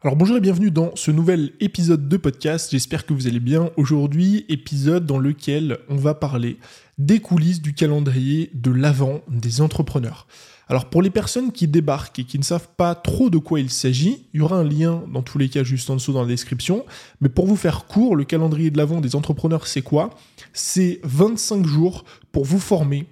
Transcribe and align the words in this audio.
Alors 0.00 0.14
bonjour 0.14 0.36
et 0.36 0.40
bienvenue 0.40 0.70
dans 0.70 0.94
ce 0.94 1.10
nouvel 1.10 1.50
épisode 1.58 2.08
de 2.08 2.16
podcast, 2.16 2.70
j'espère 2.70 3.04
que 3.04 3.12
vous 3.12 3.26
allez 3.26 3.40
bien. 3.40 3.70
Aujourd'hui, 3.76 4.46
épisode 4.48 5.06
dans 5.06 5.18
lequel 5.18 5.78
on 5.88 5.96
va 5.96 6.14
parler 6.14 6.58
des 6.98 7.18
coulisses 7.18 7.60
du 7.60 7.74
calendrier 7.74 8.48
de 8.54 8.70
l'avant 8.70 9.22
des 9.26 9.60
entrepreneurs. 9.60 10.28
Alors 10.68 10.84
pour 10.84 11.02
les 11.02 11.10
personnes 11.10 11.50
qui 11.50 11.66
débarquent 11.66 12.20
et 12.20 12.24
qui 12.24 12.38
ne 12.38 12.44
savent 12.44 12.68
pas 12.76 12.94
trop 12.94 13.28
de 13.28 13.38
quoi 13.38 13.58
il 13.58 13.70
s'agit, 13.70 14.28
il 14.32 14.38
y 14.38 14.40
aura 14.40 14.58
un 14.58 14.62
lien 14.62 15.02
dans 15.12 15.22
tous 15.22 15.36
les 15.36 15.48
cas 15.48 15.64
juste 15.64 15.90
en 15.90 15.96
dessous 15.96 16.12
dans 16.12 16.22
la 16.22 16.28
description. 16.28 16.86
Mais 17.20 17.28
pour 17.28 17.48
vous 17.48 17.56
faire 17.56 17.86
court, 17.86 18.14
le 18.14 18.22
calendrier 18.22 18.70
de 18.70 18.78
l'avant 18.78 19.00
des 19.00 19.16
entrepreneurs, 19.16 19.66
c'est 19.66 19.82
quoi? 19.82 20.10
C'est 20.52 21.00
25 21.02 21.66
jours 21.66 22.04
pour 22.30 22.44
vous 22.44 22.60
former 22.60 23.08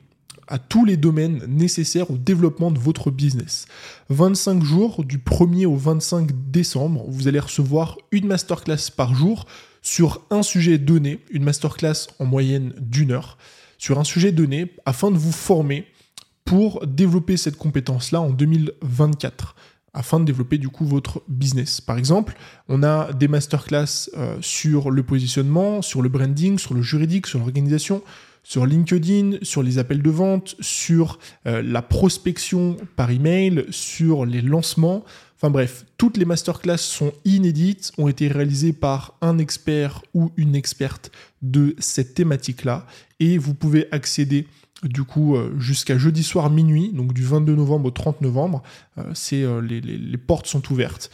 à 0.49 0.59
tous 0.59 0.85
les 0.85 0.97
domaines 0.97 1.45
nécessaires 1.49 2.11
au 2.11 2.17
développement 2.17 2.71
de 2.71 2.79
votre 2.79 3.11
business. 3.11 3.67
25 4.11 4.63
jours 4.63 5.05
du 5.05 5.19
1er 5.19 5.67
au 5.67 5.77
25 5.77 6.31
décembre, 6.51 7.05
vous 7.09 7.29
allez 7.29 7.41
recevoir 7.41 7.99
une 8.13 8.27
masterclass 8.27 8.91
par 8.97 9.15
jour 9.15 9.47
sur 9.83 10.23
un 10.31 10.43
sujet 10.43 10.79
donné, 10.79 11.21
une 11.31 11.45
masterclass 11.45 12.09
en 12.19 12.25
moyenne 12.25 12.73
d'une 12.81 13.13
heure, 13.13 13.39
sur 13.79 13.99
un 13.99 14.05
sujet 14.05 14.33
donné 14.33 14.73
afin 14.85 15.11
de 15.11 15.17
vous 15.17 15.33
former 15.33 15.87
pour 16.45 16.87
développer 16.87 17.37
cette 17.37 17.57
compétence-là 17.57 18.21
en 18.21 18.31
2024 18.31 19.55
afin 19.97 20.21
de 20.21 20.27
développer 20.27 20.59
du 20.59 20.69
coup 20.69 20.85
votre 20.85 21.23
business. 21.27 21.81
Par 21.81 21.97
exemple, 21.97 22.37
on 22.69 22.83
a 22.83 23.13
des 23.15 23.29
masterclass 23.29 24.11
euh, 24.17 24.37
sur 24.43 24.91
le 24.91 25.03
positionnement, 25.03 25.81
sur 25.81 26.03
le 26.03 26.11
branding, 26.11 26.59
sur 26.59 26.75
le 26.75 26.83
juridique, 26.83 27.27
sur 27.27 27.39
l'organisation, 27.39 28.03
sur 28.49 28.65
LinkedIn, 28.65 29.39
sur 29.43 29.65
les 29.65 29.79
appels 29.79 30.03
de 30.03 30.11
vente, 30.11 30.55
sur 30.61 31.19
euh, 31.49 31.63
la 31.63 31.83
prospection 31.83 32.77
par 32.95 33.11
email, 33.11 33.65
sur 33.71 34.25
les 34.25 34.41
lancements. 34.41 35.05
Enfin 35.35 35.51
bref, 35.51 35.85
toutes 35.99 36.17
les 36.17 36.25
masterclass 36.25 36.79
sont 36.79 37.13
inédites, 37.25 37.91
ont 37.99 38.07
été 38.07 38.29
réalisées 38.29 38.73
par 38.73 39.15
un 39.21 39.39
expert 39.39 40.01
ou 40.15 40.31
une 40.37 40.55
experte 40.55 41.11
de 41.43 41.75
cette 41.81 42.15
thématique-là, 42.15 42.87
et 43.19 43.37
vous 43.37 43.53
pouvez 43.53 43.89
accéder 43.91 44.47
du 44.85 45.03
coup 45.03 45.35
euh, 45.35 45.59
jusqu'à 45.59 45.99
jeudi 45.99 46.23
soir 46.23 46.49
minuit, 46.49 46.93
donc 46.93 47.15
du 47.15 47.25
22 47.25 47.57
novembre 47.57 47.87
au 47.87 47.91
30 47.91 48.21
novembre, 48.21 48.63
euh, 48.99 49.61
les, 49.61 50.19
portes 50.19 50.47
sont 50.47 50.63
ouvertes. 50.71 51.11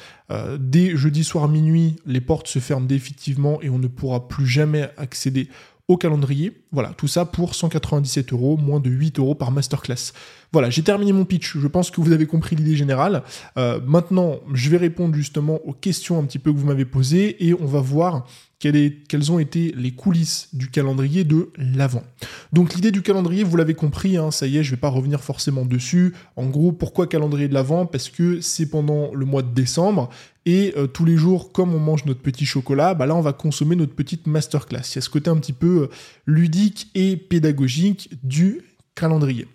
dès 0.58 0.96
jeudi 0.96 1.24
soir 1.24 1.48
minuit, 1.48 1.96
les 2.05 2.20
portes 2.20 2.48
se 2.48 2.58
ferment 2.58 2.86
définitivement 2.86 3.62
et 3.62 3.70
on 3.70 3.78
ne 3.78 3.86
pourra 3.89 4.28
plus 4.28 4.46
jamais 4.46 4.91
accéder 4.98 5.48
calendrier. 5.96 6.52
Voilà, 6.72 6.90
tout 6.96 7.08
ça 7.08 7.24
pour 7.24 7.54
197 7.54 8.32
euros, 8.32 8.56
moins 8.56 8.80
de 8.80 8.90
8 8.90 9.18
euros 9.18 9.34
par 9.34 9.50
masterclass. 9.50 10.12
Voilà, 10.52 10.70
j'ai 10.70 10.82
terminé 10.82 11.12
mon 11.12 11.24
pitch. 11.24 11.56
Je 11.58 11.66
pense 11.66 11.90
que 11.90 12.00
vous 12.00 12.12
avez 12.12 12.26
compris 12.26 12.56
l'idée 12.56 12.76
générale. 12.76 13.22
Euh, 13.56 13.80
maintenant, 13.86 14.36
je 14.52 14.70
vais 14.70 14.76
répondre 14.76 15.14
justement 15.14 15.60
aux 15.64 15.72
questions 15.72 16.18
un 16.18 16.24
petit 16.24 16.38
peu 16.38 16.52
que 16.52 16.58
vous 16.58 16.66
m'avez 16.66 16.84
posées 16.84 17.46
et 17.46 17.54
on 17.54 17.66
va 17.66 17.80
voir 17.80 18.26
quelles 18.70 19.32
ont 19.32 19.40
été 19.40 19.74
les 19.76 19.90
coulisses 19.90 20.48
du 20.52 20.70
calendrier 20.70 21.24
de 21.24 21.50
l'avant. 21.56 22.04
Donc 22.52 22.74
l'idée 22.74 22.92
du 22.92 23.02
calendrier, 23.02 23.42
vous 23.42 23.56
l'avez 23.56 23.74
compris, 23.74 24.16
hein, 24.16 24.30
ça 24.30 24.46
y 24.46 24.56
est, 24.56 24.62
je 24.62 24.70
ne 24.70 24.77
vais 24.77 24.80
pas 24.80 24.88
revenir 24.88 25.20
forcément 25.20 25.64
dessus. 25.64 26.14
En 26.36 26.46
gros, 26.46 26.70
pourquoi 26.70 27.08
calendrier 27.08 27.48
de 27.48 27.54
l'avant 27.54 27.86
Parce 27.86 28.08
que 28.08 28.40
c'est 28.40 28.66
pendant 28.66 29.12
le 29.14 29.27
mois 29.27 29.42
de 29.42 29.52
décembre 29.52 30.10
et 30.44 30.74
euh, 30.76 30.86
tous 30.86 31.04
les 31.04 31.16
jours, 31.16 31.52
comme 31.52 31.74
on 31.74 31.78
mange 31.78 32.04
notre 32.04 32.20
petit 32.20 32.46
chocolat, 32.46 32.94
bah 32.94 33.06
là 33.06 33.14
on 33.14 33.20
va 33.20 33.32
consommer 33.32 33.76
notre 33.76 33.94
petite 33.94 34.26
masterclass. 34.26 34.82
Il 34.92 34.96
y 34.96 34.98
a 34.98 35.00
ce 35.00 35.10
côté 35.10 35.30
un 35.30 35.36
petit 35.36 35.52
peu 35.52 35.82
euh, 35.82 35.86
ludique 36.26 36.88
et 36.94 37.16
pédagogique 37.16 38.10
du 38.22 38.62
calendrier. 38.94 39.46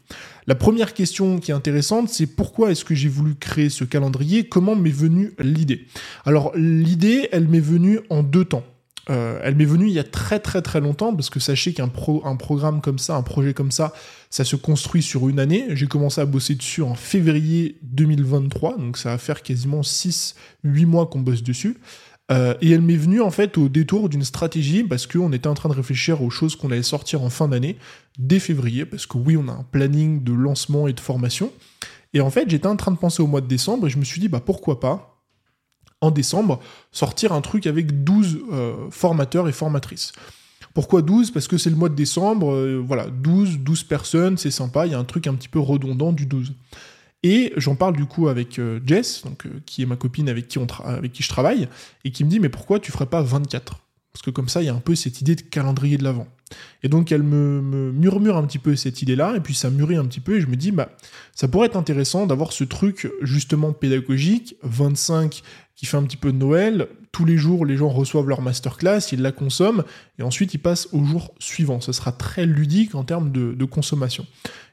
La 0.48 0.56
première 0.56 0.94
question 0.94 1.40
qui 1.40 1.52
est 1.52 1.54
intéressante, 1.54 2.10
c'est 2.10 2.26
pourquoi 2.26 2.72
est-ce 2.72 2.86
que 2.86 2.96
j'ai 2.96 3.10
voulu 3.10 3.36
créer 3.36 3.70
ce 3.70 3.84
calendrier? 3.84 4.48
Comment 4.48 4.76
m'est 4.76 4.90
venue 4.90 5.34
l'idée? 5.40 5.86
Alors 6.26 6.52
l'idée, 6.56 7.30
elle 7.32 7.48
m'est 7.48 7.60
venue 7.60 8.00
en 8.10 8.24
deux 8.24 8.46
temps. 8.46 8.64
Euh, 9.10 9.40
elle 9.42 9.56
m'est 9.56 9.66
venue 9.66 9.88
il 9.88 9.94
y 9.94 10.00
a 10.00 10.04
très 10.04 10.40
très 10.40 10.62
très 10.62 10.82
longtemps 10.82 11.16
parce 11.16 11.30
que 11.30 11.40
sachez 11.40 11.74
qu'un 11.74 11.90
un 12.26 12.36
programme 12.36 12.82
comme 12.82 13.00
ça, 13.00 13.16
un 13.16 13.22
projet 13.22 13.54
comme 13.54 13.72
ça, 13.72 13.94
ça 14.30 14.44
se 14.44 14.56
construit 14.56 15.02
sur 15.02 15.30
une 15.30 15.40
année. 15.40 15.66
J'ai 15.72 15.88
commencé 15.88 16.20
à 16.20 16.26
bosser 16.26 16.56
dessus 16.56 16.82
en 16.82 16.96
février 16.96 17.78
2023, 17.84 18.78
donc 18.78 18.98
ça 18.98 19.12
va 19.12 19.18
faire 19.18 19.42
quasiment 19.42 19.82
6-8 19.82 20.36
mois 20.86 21.08
qu'on 21.08 21.20
bosse 21.20 21.44
dessus. 21.44 21.78
Euh, 22.30 22.56
et 22.62 22.72
elle 22.72 22.82
m'est 22.82 22.98
venue 22.98 23.22
en 23.22 23.32
fait 23.32 23.58
au 23.58 23.70
détour 23.70 24.10
d'une 24.10 24.24
stratégie 24.24 24.84
parce 24.84 25.08
qu'on 25.08 25.32
était 25.32 25.48
en 25.48 25.54
train 25.54 25.70
de 25.70 25.74
réfléchir 25.74 26.22
aux 26.22 26.30
choses 26.30 26.58
qu'on 26.58 26.72
allait 26.72 26.84
sortir 26.84 27.22
en 27.22 27.30
fin 27.30 27.48
d'année, 27.48 27.78
dès 28.20 28.40
février, 28.40 28.86
parce 28.86 29.06
que 29.06 29.18
oui, 29.18 29.38
on 29.38 29.48
a 29.48 29.54
un 29.54 29.66
planning 29.72 30.22
de 30.24 30.34
lancement 30.34 30.90
et 30.90 30.94
de 30.94 31.00
formation. 31.00 31.54
Et 32.14 32.20
en 32.20 32.30
fait, 32.30 32.50
j'étais 32.50 32.68
en 32.68 32.76
train 32.76 32.92
de 32.92 32.98
penser 32.98 33.24
au 33.24 33.28
mois 33.28 33.42
de 33.42 33.48
décembre 33.48 33.88
et 33.88 33.90
je 33.90 33.98
me 33.98 34.04
suis 34.04 34.20
dit, 34.20 34.28
bah 34.28 34.42
pourquoi 34.46 34.80
pas 34.82 35.17
en 36.02 36.12
décembre, 36.12 36.60
sortir 36.92 37.34
un 37.34 37.42
truc 37.42 37.68
avec 37.68 38.04
12 38.04 38.40
euh, 38.52 38.76
formateurs 38.92 39.48
et 39.48 39.52
formatrices. 39.52 40.12
Pourquoi 40.74 41.02
12 41.02 41.32
Parce 41.32 41.48
que 41.48 41.58
c'est 41.58 41.70
le 41.70 41.76
mois 41.76 41.90
de 41.90 41.96
décembre, 41.96 42.52
euh, 42.52 42.84
voilà, 42.86 43.08
12, 43.08 43.60
12 43.60 43.84
personnes, 43.84 44.38
c'est 44.38 44.52
sympa, 44.52 44.86
il 44.86 44.92
y 44.92 44.96
a 44.96 45.00
un 45.00 45.06
truc 45.06 45.28
un 45.28 45.34
petit 45.34 45.50
peu 45.50 45.60
redondant 45.60 46.14
du 46.14 46.26
12. 46.26 46.54
Et 47.24 47.52
j'en 47.58 47.76
parle 47.76 47.96
du 47.96 48.06
coup 48.06 48.28
avec 48.28 48.60
euh, 48.60 48.80
Jess, 48.86 49.24
qui 49.66 49.82
est 49.82 49.86
ma 49.88 49.96
copine 49.96 50.30
avec 50.30 50.48
qui, 50.48 50.60
avec 50.84 51.12
qui 51.12 51.24
je 51.24 51.30
travaille, 51.30 51.68
et 52.04 52.12
qui 52.12 52.24
me 52.24 52.30
dit 52.30 52.40
mais 52.40 52.50
pourquoi 52.50 52.80
tu 52.80 52.92
ferais 52.92 53.08
pas 53.08 53.22
24 53.22 53.80
Parce 54.18 54.26
que 54.26 54.32
comme 54.32 54.50
ça, 54.50 54.64
il 54.64 54.66
y 54.66 54.70
a 54.70 54.74
un 54.74 54.80
peu 54.80 54.96
cette 54.96 55.22
idée 55.22 55.36
de 55.36 55.42
calendrier 55.42 55.96
de 55.96 56.04
l'avant. 56.04 56.26
Et 56.82 56.90
donc 56.90 57.12
elle 57.12 57.22
me, 57.22 57.92
murmure 57.92 58.36
un 58.36 58.48
petit 58.48 58.58
peu 58.58 58.76
cette 58.76 59.04
idée-là, 59.04 59.36
et 59.36 59.42
puis 59.42 59.54
ça 59.54 59.70
mûrit 59.70 59.96
un 59.96 60.06
petit 60.06 60.22
peu, 60.22 60.38
et 60.38 60.42
je 60.42 60.48
me 60.48 60.56
dis, 60.56 60.72
bah, 60.72 60.90
ça 61.36 61.48
pourrait 61.48 61.68
être 61.68 61.76
intéressant 61.76 62.26
d'avoir 62.26 62.52
ce 62.52 62.64
truc 62.64 63.12
justement 63.22 63.74
pédagogique, 63.74 64.56
25 64.64 65.44
qui 65.76 65.86
fait 65.86 65.98
un 65.98 66.02
petit 66.02 66.18
peu 66.18 66.32
de 66.32 66.38
Noël, 66.38 66.88
tous 67.12 67.26
les 67.26 67.38
jours 67.38 67.64
les 67.64 67.78
gens 67.78 67.90
reçoivent 67.90 68.28
leur 68.28 68.42
masterclass, 68.42 69.12
ils 69.12 69.22
la 69.22 69.32
consomment, 69.32 69.84
et 70.18 70.24
ensuite 70.24 70.56
ils 70.56 70.60
passent 70.60 70.88
au 70.94 71.04
jour 71.04 71.36
suivant. 71.38 71.80
Ça 71.80 71.94
sera 71.94 72.12
très 72.12 72.48
ludique 72.48 72.96
en 72.96 73.04
termes 73.04 73.32
de, 73.32 73.54
de 73.54 73.66
consommation. 73.66 74.26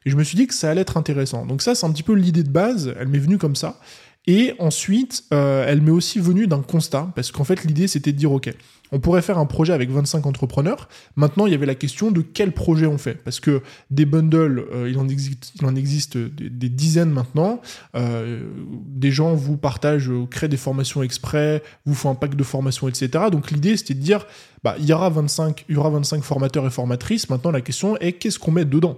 Et 0.07 0.11
je 0.11 0.17
me 0.17 0.25
suis 0.25 0.37
dit 0.37 0.47
que 0.47 0.55
ça 0.55 0.71
allait 0.71 0.81
être 0.81 0.97
intéressant. 0.97 1.45
Donc 1.45 1.61
ça 1.61 1.75
c'est 1.75 1.85
un 1.85 1.93
petit 1.93 2.03
peu 2.03 2.15
l'idée 2.15 2.45
de 2.45 2.49
base, 2.49 2.95
elle 2.99 3.09
m'est 3.09 3.19
venue 3.19 3.37
comme 3.37 3.57
ça. 3.57 3.79
Et 4.27 4.55
ensuite, 4.59 5.25
euh, 5.35 5.67
elle 5.69 5.83
m'est 5.83 5.91
aussi 5.91 6.19
venue 6.19 6.47
d'un 6.47 6.63
constat, 6.63 7.13
parce 7.15 7.31
qu'en 7.31 7.45
fait, 7.45 7.65
l'idée, 7.65 7.89
c'était 7.89 8.13
de 8.13 8.17
dire, 8.17 8.33
OK, 8.33 8.51
on 8.91 8.99
pourrait 8.99 9.23
faire 9.23 9.39
un 9.39 9.45
projet 9.45 9.73
avec 9.73 9.91
25 9.91 10.25
entrepreneurs. 10.25 10.89
Maintenant, 11.17 11.47
il 11.47 11.53
y 11.53 11.55
avait 11.55 11.67
la 11.67 11.75
question 11.75 12.11
de 12.11 12.23
quel 12.23 12.53
projet 12.53 12.87
on 12.87 12.97
fait. 12.97 13.15
Parce 13.23 13.41
que 13.41 13.61
des 13.91 14.07
bundles, 14.07 14.65
euh, 14.73 14.89
il, 14.89 14.99
en 14.99 15.09
existe, 15.09 15.53
il 15.57 15.67
en 15.67 15.75
existe 15.75 16.17
des, 16.17 16.69
dizaines 16.69 17.11
maintenant. 17.11 17.61
Euh, 17.97 18.45
des 18.87 19.11
gens 19.11 19.35
vous 19.35 19.57
partagent, 19.57 20.11
créent 20.31 20.49
des 20.49 20.57
formations 20.57 21.03
exprès, 21.03 21.63
vous 21.85 21.95
font 21.95 22.09
un 22.09 22.15
pack 22.15 22.35
de 22.35 22.45
formations, 22.45 22.89
etc. 22.89 23.25
Donc 23.31 23.51
l'idée, 23.51 23.77
c'était 23.77 23.95
de 23.95 24.01
dire, 24.01 24.27
bah, 24.63 24.77
il, 24.79 24.87
y 24.87 24.93
aura 24.93 25.11
25, 25.11 25.67
il 25.69 25.75
y 25.75 25.79
aura 25.79 25.91
25 25.91 26.23
formateurs 26.23 26.67
et 26.67 26.71
formatrices. 26.71 27.29
Maintenant, 27.29 27.51
la 27.51 27.61
question 27.61 27.99
est, 27.99 28.13
qu'est-ce 28.13 28.39
qu'on 28.39 28.53
met 28.53 28.65
dedans? 28.65 28.97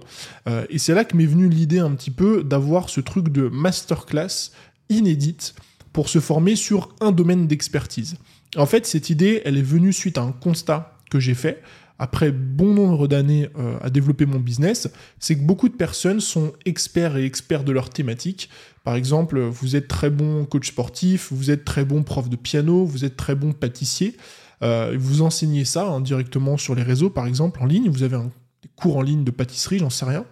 Et 0.69 0.77
c'est 0.77 0.93
là 0.93 1.03
que 1.03 1.17
m'est 1.17 1.25
venue 1.25 1.49
l'idée 1.49 1.79
un 1.79 1.91
petit 1.91 2.11
peu 2.11 2.43
d'avoir 2.43 2.89
ce 2.89 3.01
truc 3.01 3.29
de 3.29 3.49
masterclass 3.49 4.51
inédite 4.89 5.55
pour 5.93 6.09
se 6.09 6.19
former 6.19 6.55
sur 6.55 6.95
un 7.01 7.11
domaine 7.11 7.47
d'expertise. 7.47 8.17
En 8.55 8.65
fait, 8.65 8.85
cette 8.85 9.09
idée, 9.09 9.41
elle 9.45 9.57
est 9.57 9.61
venue 9.61 9.93
suite 9.93 10.17
à 10.17 10.21
un 10.21 10.31
constat 10.31 10.97
que 11.09 11.19
j'ai 11.19 11.33
fait 11.33 11.61
après 11.99 12.31
bon 12.31 12.73
nombre 12.73 13.07
d'années 13.07 13.49
euh, 13.57 13.77
à 13.81 13.89
développer 13.89 14.25
mon 14.25 14.39
business, 14.39 14.89
c'est 15.19 15.35
que 15.35 15.43
beaucoup 15.43 15.69
de 15.69 15.75
personnes 15.75 16.19
sont 16.19 16.53
experts 16.65 17.17
et 17.17 17.25
experts 17.25 17.63
de 17.63 17.71
leur 17.71 17.89
thématique. 17.89 18.49
Par 18.83 18.95
exemple, 18.95 19.39
vous 19.39 19.75
êtes 19.75 19.87
très 19.87 20.09
bon 20.09 20.45
coach 20.45 20.69
sportif, 20.69 21.31
vous 21.31 21.51
êtes 21.51 21.65
très 21.65 21.85
bon 21.85 22.03
prof 22.03 22.29
de 22.29 22.35
piano, 22.35 22.85
vous 22.85 23.03
êtes 23.03 23.17
très 23.17 23.35
bon 23.35 23.51
pâtissier. 23.51 24.15
Euh, 24.63 24.95
vous 24.97 25.21
enseignez 25.21 25.65
ça 25.65 25.87
hein, 25.87 26.01
directement 26.01 26.57
sur 26.57 26.75
les 26.75 26.83
réseaux, 26.83 27.09
par 27.09 27.27
exemple, 27.27 27.61
en 27.61 27.65
ligne. 27.65 27.89
Vous 27.89 28.03
avez 28.03 28.15
un 28.15 28.31
cours 28.75 28.97
en 28.97 29.01
ligne 29.01 29.23
de 29.23 29.31
pâtisserie, 29.31 29.79
j'en 29.79 29.89
sais 29.89 30.05
rien. 30.05 30.25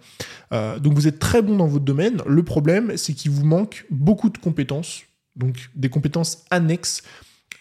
Euh, 0.52 0.78
donc 0.78 0.94
vous 0.94 1.08
êtes 1.08 1.18
très 1.18 1.42
bon 1.42 1.56
dans 1.56 1.66
votre 1.66 1.84
domaine. 1.84 2.22
Le 2.26 2.42
problème, 2.42 2.96
c'est 2.96 3.12
qu'il 3.12 3.30
vous 3.30 3.44
manque 3.44 3.86
beaucoup 3.90 4.30
de 4.30 4.38
compétences, 4.38 5.02
donc 5.34 5.70
des 5.74 5.88
compétences 5.88 6.44
annexes 6.50 7.02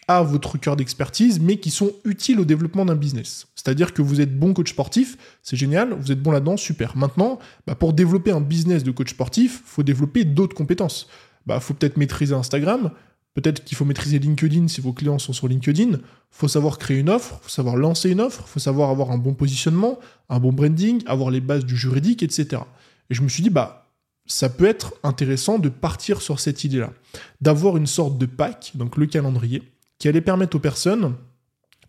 à 0.07 0.21
votre 0.21 0.57
cœur 0.57 0.75
d'expertise, 0.75 1.39
mais 1.39 1.57
qui 1.57 1.71
sont 1.71 1.91
utiles 2.03 2.39
au 2.39 2.45
développement 2.45 2.85
d'un 2.85 2.95
business. 2.95 3.47
C'est-à-dire 3.56 3.94
que 3.94 4.03
vous 4.03 4.21
êtes 4.21 4.38
bon 4.38 4.53
coach 4.53 4.69
sportif, 4.69 5.17
c'est 5.41 5.56
génial, 5.56 5.94
vous 5.94 6.12
êtes 6.12 6.21
bon 6.21 6.31
là-dedans, 6.31 6.57
super. 6.57 6.95
Maintenant, 6.95 7.39
bah, 7.65 7.73
pour 7.73 7.94
développer 7.94 8.31
un 8.31 8.41
business 8.41 8.83
de 8.83 8.91
coach 8.91 9.09
sportif, 9.09 9.63
faut 9.65 9.81
développer 9.81 10.23
d'autres 10.23 10.56
compétences. 10.56 11.07
Bah, 11.47 11.59
faut 11.59 11.73
peut-être 11.73 11.97
maîtriser 11.97 12.35
Instagram, 12.35 12.91
Peut-être 13.35 13.65
qu'il 13.65 13.77
faut 13.77 13.85
maîtriser 13.85 14.17
LinkedIn 14.17 14.69
si 14.69 14.79
vos 14.79 14.93
clients 14.93 15.19
sont 15.19 15.33
sur 15.33 15.49
LinkedIn. 15.49 15.91
Il 15.91 15.99
faut 16.31 16.47
savoir 16.47 16.77
créer 16.77 16.97
une 16.97 17.09
offre, 17.09 17.39
faut 17.41 17.49
savoir 17.49 17.75
lancer 17.75 18.09
une 18.09 18.21
offre, 18.21 18.43
il 18.47 18.49
faut 18.49 18.59
savoir 18.59 18.89
avoir 18.89 19.11
un 19.11 19.17
bon 19.17 19.33
positionnement, 19.33 19.99
un 20.29 20.39
bon 20.39 20.53
branding, 20.53 21.03
avoir 21.05 21.29
les 21.31 21.41
bases 21.41 21.65
du 21.65 21.75
juridique, 21.75 22.23
etc. 22.23 22.61
Et 23.09 23.13
je 23.13 23.21
me 23.21 23.27
suis 23.27 23.43
dit, 23.43 23.49
bah, 23.49 23.91
ça 24.25 24.47
peut 24.47 24.65
être 24.65 24.93
intéressant 25.03 25.59
de 25.59 25.67
partir 25.67 26.21
sur 26.21 26.39
cette 26.39 26.63
idée-là, 26.63 26.93
d'avoir 27.41 27.75
une 27.75 27.87
sorte 27.87 28.17
de 28.17 28.25
pack, 28.25 28.71
donc 28.75 28.95
le 28.95 29.05
calendrier, 29.05 29.61
qui 29.99 30.07
allait 30.07 30.21
permettre 30.21 30.55
aux 30.55 30.61
personnes 30.61 31.13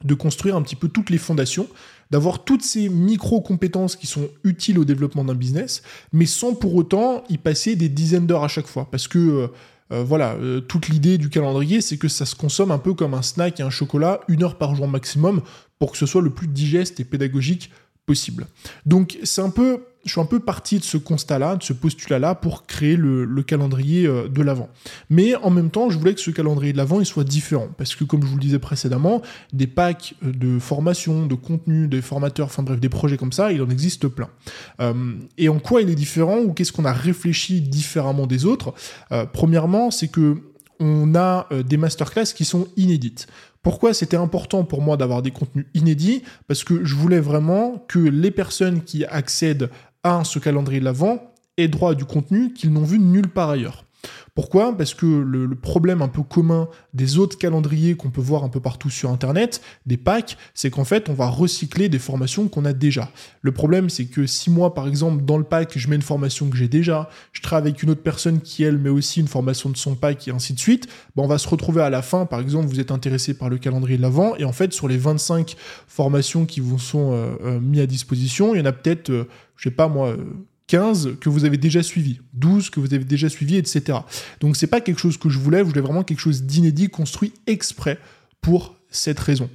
de 0.05 0.15
construire 0.15 0.57
un 0.57 0.63
petit 0.63 0.77
peu 0.77 0.89
toutes 0.89 1.11
les 1.11 1.19
fondations, 1.19 1.69
d'avoir 2.11 2.45
toutes 2.45 2.63
ces 2.63 2.89
micro-compétences 2.89 3.97
qui 3.97 4.07
sont 4.07 4.29
utiles 4.45 4.79
au 4.79 4.85
développement 4.85 5.25
d'un 5.25 5.35
business, 5.35 5.83
mais 6.13 6.27
sans 6.27 6.55
pour 6.55 6.75
autant 6.75 7.25
y 7.29 7.39
passer 7.39 7.77
des 7.77 7.89
dizaines 7.89 8.27
d'heures 8.27 8.45
à 8.45 8.49
chaque 8.49 8.67
fois. 8.67 8.89
Parce 8.91 9.09
que 9.09 9.19
euh, 9.19 9.49
euh, 9.93 10.03
voilà, 10.03 10.33
euh, 10.35 10.61
toute 10.61 10.89
l'idée 10.89 11.19
du 11.19 11.31
calendrier, 11.31 11.81
c'est 11.81 11.97
que 11.97 12.09
ça 12.09 12.27
se 12.27 12.35
consomme 12.35 12.71
un 12.71 12.79
peu 12.79 12.95
comme 12.95 13.15
un 13.15 13.23
snack 13.23 13.61
et 13.61 13.63
un 13.63 13.71
chocolat, 13.71 14.21
une 14.29 14.43
heure 14.43 14.59
par 14.59 14.75
jour 14.75 14.89
maximum, 14.89 15.43
pour 15.79 15.93
que 15.93 15.99
ce 15.99 16.07
soit 16.07 16.23
le 16.23 16.31
plus 16.31 16.49
digeste 16.49 16.99
et 17.01 17.05
pédagogique 17.05 17.71
possible. 18.05 18.47
Donc 18.85 19.19
c'est 19.23 19.43
un 19.43 19.51
peu, 19.51 19.85
je 20.07 20.13
suis 20.13 20.21
un 20.21 20.25
peu 20.27 20.41
parti 20.41 20.79
de 20.79 20.85
ce 20.85 20.97
constat-là, 20.97 21.57
de 21.57 21.63
ce 21.63 21.73
postulat-là, 21.73 22.37
pour 22.37 22.67
créer 22.67 22.97
le, 22.97 23.27
calendrier 23.43 24.07
euh, 24.07 24.29
de 24.29 24.41
l'avant. 24.41 24.69
Mais 25.11 25.35
en 25.35 25.51
même 25.51 25.71
temps, 25.71 25.91
je 25.91 25.99
voulais 25.99 26.15
que 26.15 26.21
ce 26.21 26.31
calendrier 26.31 26.73
de 26.73 26.79
l'avant 26.79 27.01
il 27.01 27.07
soit 27.07 27.25
différent, 27.25 27.69
parce 27.77 27.95
que 27.95 28.05
comme 28.05 28.23
je 28.23 28.29
vous 28.29 28.37
le 28.37 28.41
disais 28.41 28.59
précédemment, 28.59 29.21
des 29.53 29.67
packs 29.67 30.15
euh, 30.25 30.33
de 30.33 30.59
formation, 30.59 31.27
de 31.27 31.35
contenu, 31.35 31.89
des 31.89 32.01
formateurs, 32.01 32.47
enfin 32.47 32.63
bref, 32.63 32.81
des 32.81 32.89
projets 32.89 33.17
comme 33.17 33.33
ça, 33.33 33.53
il 33.53 33.61
en 33.61 33.69
existe 33.69 34.09
plein. 34.09 34.29
Euh, 34.81 35.15
et 35.37 35.49
en 35.49 35.59
quoi 35.59 35.83
il 35.83 35.91
est 35.91 35.97
différent 35.97 36.39
ou 36.39 36.53
qu'est-ce 36.53 36.73
qu'on 36.73 36.85
a 36.85 36.93
réfléchi 36.93 37.61
différemment 37.61 38.27
des 38.27 38.45
autres? 38.45 38.75
Premièrement, 39.33 39.91
c'est 39.91 40.09
que 40.09 40.37
on 40.79 41.15
a 41.15 41.49
des 41.65 41.79
masterclass 41.79 42.27
qui 42.35 42.45
sont 42.45 42.69
inédites. 42.77 43.27
Pourquoi 43.67 43.95
c'était 43.95 44.17
important 44.17 44.63
pour 44.63 44.81
moi 44.81 44.97
d'avoir 44.97 45.23
des 45.23 45.33
contenus 45.33 45.67
inédits? 45.75 46.23
Parce 46.47 46.63
que 46.63 46.85
je 46.85 46.95
voulais 46.95 47.19
vraiment 47.19 47.85
que 47.89 47.99
les 47.99 48.31
personnes 48.31 48.81
qui 48.85 49.05
accèdent 49.05 49.71
à 50.07 50.25
ce 50.25 50.39
calendrier 50.39 50.81
de 50.81 50.85
l'avant 50.85 51.35
aient 51.57 51.69
droit 51.69 51.93
à 51.93 51.95
du 51.95 52.05
contenu 52.05 52.53
qu'ils 52.53 52.73
n'ont 52.73 52.85
vu 52.85 52.99
nulle 52.99 53.29
part 53.29 53.51
ailleurs. 53.51 53.86
Pourquoi? 54.35 54.77
Parce 54.77 54.95
que 54.95 55.07
le, 55.07 55.55
problème 55.55 56.03
un 56.03 56.09
peu 56.09 56.23
commun 56.23 56.69
des 56.93 57.19
autres 57.19 57.39
calendriers 57.39 57.97
qu'on 57.97 58.11
peut 58.11 58.21
voir 58.21 58.45
un 58.45 58.49
peu 58.49 58.61
partout 58.61 58.91
sur 58.91 59.11
Internet, 59.11 59.63
des 59.87 59.97
packs, 59.97 60.37
c'est 60.55 60.71
qu'en 60.71 60.85
fait, 60.85 61.09
on 61.09 61.15
va 61.15 61.29
recycler 61.29 61.89
des 61.89 61.99
formations 61.99 62.49
qu'on 62.49 62.65
a 62.65 62.73
déjà. 62.73 63.11
Le 63.41 63.53
problème, 63.53 63.89
c'est 63.89 64.05
que 64.05 64.27
si 64.27 64.51
moi, 64.51 64.75
par 64.75 64.87
exemple, 64.87 65.25
dans 65.25 65.39
le 65.39 65.45
pack, 65.45 65.77
je 65.77 65.89
mets 65.89 65.97
une 65.97 66.03
formation 66.03 66.49
que 66.51 66.57
j'ai 66.57 66.69
déjà, 66.69 67.09
je 67.33 67.41
travaille 67.41 67.71
avec 67.71 67.83
une 67.83 67.91
autre 67.91 68.03
personne 68.03 68.41
qui, 68.41 68.63
elle, 68.63 68.79
met 68.79 68.91
aussi 68.91 69.21
une 69.21 69.29
formation 69.29 69.71
de 69.71 69.77
son 69.77 69.95
pack 69.95 70.29
et 70.29 70.31
ainsi 70.31 70.53
de 70.53 70.59
suite, 70.59 70.87
ben, 71.17 71.23
on 71.23 71.27
va 71.27 71.39
se 71.39 71.49
retrouver 71.49 71.83
à 71.83 71.91
la 71.91 72.03
fin, 72.03 72.27
par 72.27 72.41
exemple, 72.41 72.67
vous 72.67 72.81
êtes 72.81 72.91
intéressé 72.91 73.35
par 73.35 73.49
le 73.49 73.59
calendrier 73.59 73.97
de 73.97 74.03
l'avant, 74.03 74.37
et 74.37 74.45
en 74.45 74.53
fait, 74.53 74.73
sur 74.73 74.89
les 74.89 74.99
25 74.99 75.57
formations 75.87 76.47
qui 76.47 76.61
vous 76.61 76.79
sont 76.79 77.13
euh, 77.13 77.35
euh, 77.45 77.61
mises 77.61 77.81
à 77.81 77.87
disposition, 77.87 78.55
il 78.55 78.59
y 78.59 78.63
en 78.63 78.67
a 78.67 78.73
peut-être, 78.73 79.11
euh, 79.11 79.29
je 79.57 79.65
sais 79.65 79.75
pas 79.75 79.89
moi, 79.89 80.17
15 80.67 81.17
que 81.21 81.29
vous 81.29 81.45
avez 81.45 81.57
déjà 81.57 81.83
suivi, 81.83 82.21
12 82.35 82.71
que 82.71 82.81
vous 82.81 82.93
avez 82.93 83.05
déjà 83.05 83.29
suivi, 83.29 83.57
etc. 83.57 83.99
Donc 84.41 84.57
c'est 84.57 84.67
pas 84.67 84.81
quelque 84.81 85.01
chose 85.01 85.17
que 85.17 85.29
je 85.29 85.39
voulais, 85.39 85.59
je 85.59 85.65
voulais 85.65 85.81
vraiment 85.81 86.03
quelque 86.03 86.21
chose 86.21 86.43
d'inédit, 86.43 86.89
construit 86.89 87.33
exprès 87.47 87.99
pour 88.41 88.77
cette 88.91 89.21
raison. 89.21 89.49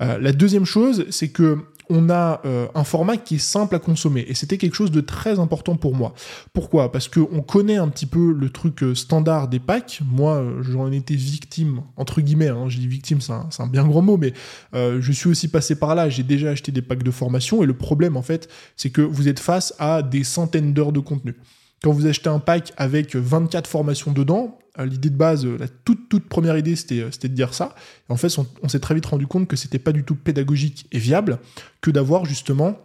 Euh, 0.00 0.18
la 0.18 0.32
deuxième 0.32 0.64
chose, 0.64 1.06
c'est 1.10 1.28
que 1.28 1.58
on 1.90 2.10
a 2.10 2.40
euh, 2.44 2.66
un 2.74 2.84
format 2.84 3.16
qui 3.16 3.36
est 3.36 3.38
simple 3.38 3.74
à 3.74 3.78
consommer. 3.78 4.24
Et 4.28 4.34
c'était 4.34 4.58
quelque 4.58 4.74
chose 4.74 4.90
de 4.90 5.00
très 5.00 5.38
important 5.38 5.76
pour 5.76 5.94
moi. 5.94 6.14
Pourquoi? 6.52 6.90
Parce 6.92 7.08
qu'on 7.08 7.42
connaît 7.42 7.76
un 7.76 7.88
petit 7.88 8.06
peu 8.06 8.32
le 8.32 8.50
truc 8.50 8.82
euh, 8.82 8.94
standard 8.94 9.48
des 9.48 9.60
packs. 9.60 10.00
Moi, 10.04 10.34
euh, 10.34 10.62
j'en 10.62 10.90
étais 10.92 11.14
victime, 11.14 11.82
entre 11.96 12.20
guillemets. 12.20 12.48
Hein, 12.48 12.68
je 12.68 12.78
dis 12.78 12.88
victime, 12.88 13.20
c'est 13.20 13.32
un, 13.32 13.66
bien 13.66 13.86
grand 13.86 14.02
mot, 14.02 14.16
mais 14.16 14.32
je 14.72 15.12
suis 15.12 15.28
aussi 15.28 15.48
passé 15.48 15.74
par 15.74 15.94
là. 15.94 16.08
J'ai 16.08 16.22
déjà 16.22 16.50
acheté 16.50 16.72
des 16.72 16.82
packs 16.82 17.02
de 17.02 17.10
formation. 17.10 17.62
Et 17.62 17.66
le 17.66 17.76
problème, 17.76 18.16
en 18.16 18.22
fait, 18.22 18.48
c'est 18.76 18.90
que 18.90 19.02
vous 19.02 19.28
êtes 19.28 19.40
face 19.40 19.74
à 19.78 20.02
des 20.02 20.24
centaines 20.24 20.72
d'heures 20.72 20.92
de 20.92 21.00
contenu. 21.00 21.34
Quand 21.82 21.92
vous 21.92 22.06
achetez 22.06 22.28
un 22.28 22.38
pack 22.38 22.72
avec 22.76 23.14
24 23.14 23.68
formations 23.68 24.12
dedans, 24.12 24.58
l'idée 24.78 25.10
de 25.10 25.16
base, 25.16 25.46
la 25.46 25.68
toute, 25.68 26.08
toute 26.08 26.28
première 26.28 26.56
idée, 26.58 26.74
c'était, 26.74 27.00
euh, 27.00 27.10
de 27.10 27.28
dire 27.28 27.54
ça. 27.54 27.74
en 28.08 28.16
fait, 28.16 28.36
on, 28.62 28.68
s'est 28.68 28.80
très 28.80 28.94
vite 28.94 29.06
rendu 29.06 29.26
compte 29.26 29.46
que 29.46 29.56
c'était 29.56 29.78
pas 29.78 29.92
du 29.92 30.04
tout 30.04 30.16
pédagogique 30.16 30.86
et 30.90 30.98
viable 30.98 31.38
que 31.80 31.90
d'avoir 31.90 32.24
justement 32.24 32.78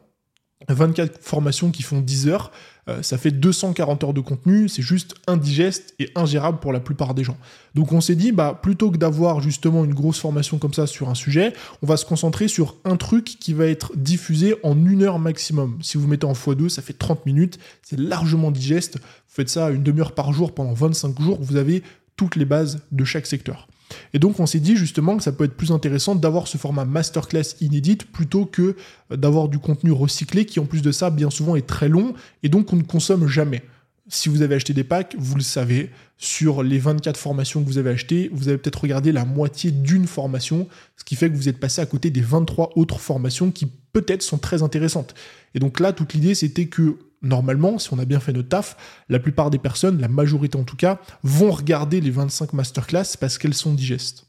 24 0.67 1.19
formations 1.21 1.71
qui 1.71 1.83
font 1.83 2.01
10 2.01 2.27
heures, 2.27 2.51
euh, 2.89 3.03
ça 3.03 3.17
fait 3.17 3.31
240 3.31 4.03
heures 4.03 4.13
de 4.13 4.21
contenu, 4.21 4.67
c'est 4.67 4.81
juste 4.81 5.15
indigeste 5.27 5.93
et 5.99 6.09
ingérable 6.15 6.59
pour 6.59 6.73
la 6.73 6.79
plupart 6.79 7.13
des 7.13 7.23
gens. 7.23 7.37
Donc 7.75 7.91
on 7.91 8.01
s'est 8.01 8.15
dit, 8.15 8.31
bah, 8.31 8.59
plutôt 8.61 8.89
que 8.91 8.97
d'avoir 8.97 9.41
justement 9.41 9.85
une 9.85 9.93
grosse 9.93 10.19
formation 10.19 10.57
comme 10.57 10.73
ça 10.73 10.87
sur 10.87 11.09
un 11.09 11.15
sujet, 11.15 11.53
on 11.81 11.87
va 11.87 11.97
se 11.97 12.05
concentrer 12.05 12.47
sur 12.47 12.75
un 12.85 12.97
truc 12.97 13.25
qui 13.25 13.53
va 13.53 13.67
être 13.67 13.91
diffusé 13.95 14.55
en 14.63 14.75
une 14.85 15.03
heure 15.03 15.19
maximum. 15.19 15.77
Si 15.81 15.97
vous 15.97 16.07
mettez 16.07 16.25
en 16.25 16.33
x2, 16.33 16.69
ça 16.69 16.81
fait 16.81 16.93
30 16.93 17.25
minutes, 17.25 17.59
c'est 17.83 17.99
largement 17.99 18.51
digeste. 18.51 18.97
Vous 18.97 19.35
faites 19.35 19.49
ça 19.49 19.69
une 19.69 19.83
demi-heure 19.83 20.13
par 20.13 20.33
jour 20.33 20.53
pendant 20.53 20.73
25 20.73 21.21
jours, 21.21 21.37
vous 21.39 21.55
avez 21.55 21.83
toutes 22.15 22.35
les 22.35 22.45
bases 22.45 22.81
de 22.91 23.05
chaque 23.05 23.27
secteur. 23.27 23.67
Et 24.13 24.19
donc 24.19 24.39
on 24.39 24.45
s'est 24.45 24.59
dit 24.59 24.75
justement 24.75 25.17
que 25.17 25.23
ça 25.23 25.31
peut 25.31 25.43
être 25.43 25.55
plus 25.55 25.71
intéressant 25.71 26.15
d'avoir 26.15 26.47
ce 26.47 26.57
format 26.57 26.85
masterclass 26.85 27.55
inédite 27.61 28.11
plutôt 28.11 28.45
que 28.45 28.75
d'avoir 29.09 29.47
du 29.47 29.59
contenu 29.59 29.91
recyclé 29.91 30.45
qui 30.45 30.59
en 30.59 30.65
plus 30.65 30.81
de 30.81 30.91
ça 30.91 31.09
bien 31.09 31.29
souvent 31.29 31.55
est 31.55 31.67
très 31.67 31.89
long 31.89 32.13
et 32.43 32.49
donc 32.49 32.71
on 32.73 32.75
ne 32.75 32.83
consomme 32.83 33.27
jamais. 33.27 33.63
Si 34.11 34.27
vous 34.27 34.41
avez 34.41 34.55
acheté 34.55 34.73
des 34.73 34.83
packs, 34.83 35.15
vous 35.19 35.35
le 35.35 35.41
savez, 35.41 35.91
sur 36.17 36.63
les 36.63 36.79
24 36.79 37.15
formations 37.15 37.61
que 37.61 37.67
vous 37.67 37.77
avez 37.77 37.91
achetées, 37.91 38.29
vous 38.33 38.47
avez 38.47 38.57
peut-être 38.57 38.81
regardé 38.81 39.11
la 39.11 39.23
moitié 39.23 39.69
d'une 39.69 40.07
formation, 40.07 40.67
ce 40.97 41.03
qui 41.03 41.15
fait 41.15 41.29
que 41.29 41.35
vous 41.35 41.47
êtes 41.47 41.59
passé 41.59 41.79
à 41.79 41.85
côté 41.85 42.09
des 42.09 42.21
23 42.21 42.71
autres 42.75 42.99
formations 42.99 43.51
qui 43.51 43.67
peut-être 43.93 44.23
sont 44.23 44.39
très 44.39 44.63
intéressantes. 44.63 45.13
Et 45.53 45.59
donc 45.59 45.79
là, 45.79 45.93
toute 45.93 46.15
l'idée, 46.15 46.33
c'était 46.33 46.65
que 46.65 46.97
normalement, 47.21 47.79
si 47.79 47.93
on 47.93 47.99
a 47.99 48.05
bien 48.05 48.19
fait 48.19 48.33
notre 48.33 48.49
taf, 48.49 48.77
la 49.09 49.19
plupart 49.19 49.49
des 49.49 49.59
personnes, 49.59 49.99
la 49.99 50.07
majorité 50.07 50.57
en 50.57 50.63
tout 50.63 50.75
cas, 50.75 50.99
vont 51.23 51.51
regarder 51.51 52.01
les 52.01 52.11
25 52.11 52.53
masterclass 52.53 53.17
parce 53.19 53.37
qu'elles 53.37 53.53
sont 53.53 53.73
digestes. 53.73 54.25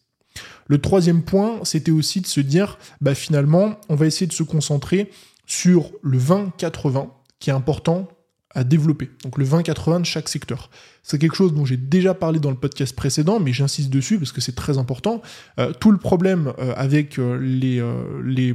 Le 0.66 0.80
troisième 0.80 1.22
point, 1.22 1.60
c'était 1.64 1.90
aussi 1.90 2.20
de 2.20 2.26
se 2.26 2.40
dire, 2.40 2.78
bah 3.00 3.14
finalement, 3.14 3.76
on 3.88 3.96
va 3.96 4.06
essayer 4.06 4.26
de 4.26 4.32
se 4.32 4.44
concentrer 4.44 5.10
sur 5.46 5.90
le 6.02 6.18
20-80, 6.18 7.08
qui 7.40 7.50
est 7.50 7.52
important 7.52 8.08
à 8.54 8.64
développer. 8.64 9.10
Donc 9.22 9.38
le 9.38 9.44
20-80 9.44 10.00
de 10.00 10.06
chaque 10.06 10.28
secteur. 10.28 10.70
C'est 11.02 11.18
quelque 11.18 11.36
chose 11.36 11.54
dont 11.54 11.64
j'ai 11.64 11.76
déjà 11.76 12.14
parlé 12.14 12.40
dans 12.40 12.50
le 12.50 12.56
podcast 12.56 12.94
précédent, 12.94 13.40
mais 13.40 13.52
j'insiste 13.52 13.90
dessus 13.90 14.18
parce 14.18 14.32
que 14.32 14.40
c'est 14.40 14.54
très 14.54 14.78
important. 14.78 15.22
Euh, 15.58 15.72
tout 15.72 15.92
le 15.92 15.98
problème 15.98 16.52
euh, 16.58 16.72
avec 16.76 17.18
euh, 17.18 17.38
les, 17.38 17.82
les 18.24 18.54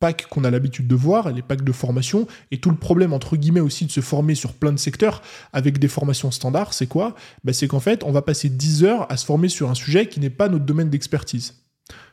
packs 0.00 0.26
qu'on 0.26 0.44
a 0.44 0.50
l'habitude 0.50 0.88
de 0.88 0.94
voir, 0.94 1.30
les 1.30 1.42
packs 1.42 1.62
de 1.62 1.72
formation, 1.72 2.26
et 2.50 2.58
tout 2.58 2.70
le 2.70 2.76
problème 2.76 3.12
entre 3.12 3.36
guillemets 3.36 3.60
aussi 3.60 3.86
de 3.86 3.92
se 3.92 4.00
former 4.00 4.34
sur 4.34 4.54
plein 4.54 4.72
de 4.72 4.78
secteurs 4.78 5.22
avec 5.52 5.78
des 5.78 5.88
formations 5.88 6.30
standards, 6.30 6.74
c'est 6.74 6.88
quoi? 6.88 7.14
Ben, 7.44 7.52
C'est 7.52 7.68
qu'en 7.68 7.80
fait, 7.80 8.02
on 8.02 8.10
va 8.10 8.22
passer 8.22 8.48
10 8.48 8.84
heures 8.84 9.12
à 9.12 9.16
se 9.16 9.24
former 9.24 9.48
sur 9.48 9.70
un 9.70 9.74
sujet 9.74 10.08
qui 10.08 10.18
n'est 10.18 10.30
pas 10.30 10.48
notre 10.48 10.64
domaine 10.64 10.90
d'expertise. 10.90 11.54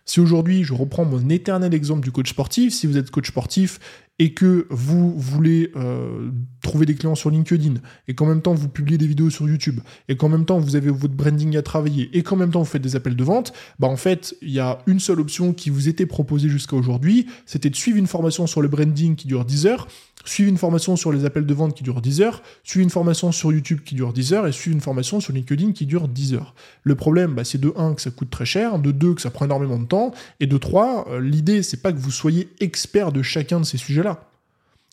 Si 0.08 0.22
aujourd'hui, 0.22 0.64
je 0.64 0.74
reprends 0.74 1.04
mon 1.04 1.30
éternel 1.30 1.74
exemple 1.74 2.02
du 2.02 2.14
coach 2.14 2.30
sportif, 2.30 2.74
si 2.74 2.88
vous 2.88 2.98
êtes 2.98 3.12
coach 3.12 3.28
sportif 3.28 3.80
et 4.20 4.34
que 4.34 4.66
vous 4.70 5.18
voulez 5.18 5.72
euh, 5.76 6.32
trouver 6.62 6.86
des 6.86 6.96
clients 6.96 7.16
sur 7.16 7.30
LinkedIn, 7.30 7.76
et 8.08 8.16
qu'en 8.16 8.26
même 8.26 8.42
temps 8.42 8.56
vous 8.56 8.68
publiez 8.68 8.98
des 8.98 9.06
vidéos 9.06 9.30
sur 9.30 9.48
YouTube, 9.48 9.80
et 10.10 10.18
qu'en 10.18 10.30
même 10.30 10.46
temps 10.46 10.60
vous 10.60 10.76
avez 10.76 10.90
votre 10.90 11.14
branding 11.14 11.56
à 11.56 11.62
travailler, 11.62 12.10
et 12.14 12.24
qu'en 12.24 12.36
même 12.36 12.50
temps 12.50 12.60
vous 12.60 12.66
faites 12.66 12.82
des 12.82 12.96
appels 12.96 13.16
de 13.16 13.24
vente, 13.24 13.54
bah 13.80 13.88
en 13.88 13.98
fait, 13.98 14.36
il 14.42 14.52
y 14.52 14.60
a 14.60 14.80
une 14.88 15.00
seule 15.00 15.20
option 15.20 15.54
qui 15.54 15.70
vous 15.70 15.88
était 15.88 16.08
proposée 16.08 16.50
jusqu'à 16.50 16.76
aujourd'hui, 16.76 17.28
c'était 17.46 17.70
de 17.70 17.76
suivre 17.76 17.98
une 17.98 18.08
formation 18.08 18.48
sur 18.48 18.62
le 18.62 18.68
branding 18.68 19.16
qui 19.16 19.28
dure 19.28 19.46
10 19.46 19.68
heures, 19.68 19.88
suivre 20.26 20.50
une 20.50 20.58
formation 20.58 20.96
sur 20.96 21.12
les 21.12 21.26
appels 21.26 21.46
de 21.46 21.54
vente 21.54 21.76
qui 21.76 21.84
dure 21.84 22.02
10 22.02 22.22
heures, 22.22 22.42
suivre 22.64 22.84
une 22.84 22.90
formation 22.90 23.32
sur 23.32 23.52
YouTube 23.52 23.82
qui 23.86 23.94
dure 23.94 24.14
10 24.14 24.34
heures, 24.34 24.48
et 24.48 24.52
suivre 24.52 24.76
une 24.76 24.82
formation 24.82 25.20
sur 25.20 25.32
LinkedIn 25.32 25.74
qui 25.74 25.86
dure 25.86 26.08
10 26.08 26.34
heures. 26.34 26.56
Le 26.84 26.96
problème, 26.96 27.36
bah, 27.36 27.44
c'est 27.44 27.62
de 27.62 27.72
1 27.76 27.94
que 27.94 28.02
ça 28.02 28.10
coûte 28.10 28.32
très 28.32 28.46
cher, 28.46 28.80
de 28.80 28.92
2 28.92 29.14
que 29.14 29.22
ça 29.22 29.30
prend 29.30 29.46
énormément 29.46 29.78
de 29.78 29.86
temps, 29.86 29.97
et 30.40 30.48
de 30.48 30.58
3, 30.58 31.08
euh, 31.10 31.20
l'idée 31.20 31.64
c'est 31.64 31.82
pas 31.82 31.92
que 31.92 32.00
vous 32.00 32.12
soyez 32.12 32.50
expert 32.60 33.12
de 33.12 33.22
chacun 33.22 33.60
de 33.60 33.66
ces 33.66 33.78
sujets-là. 33.78 34.30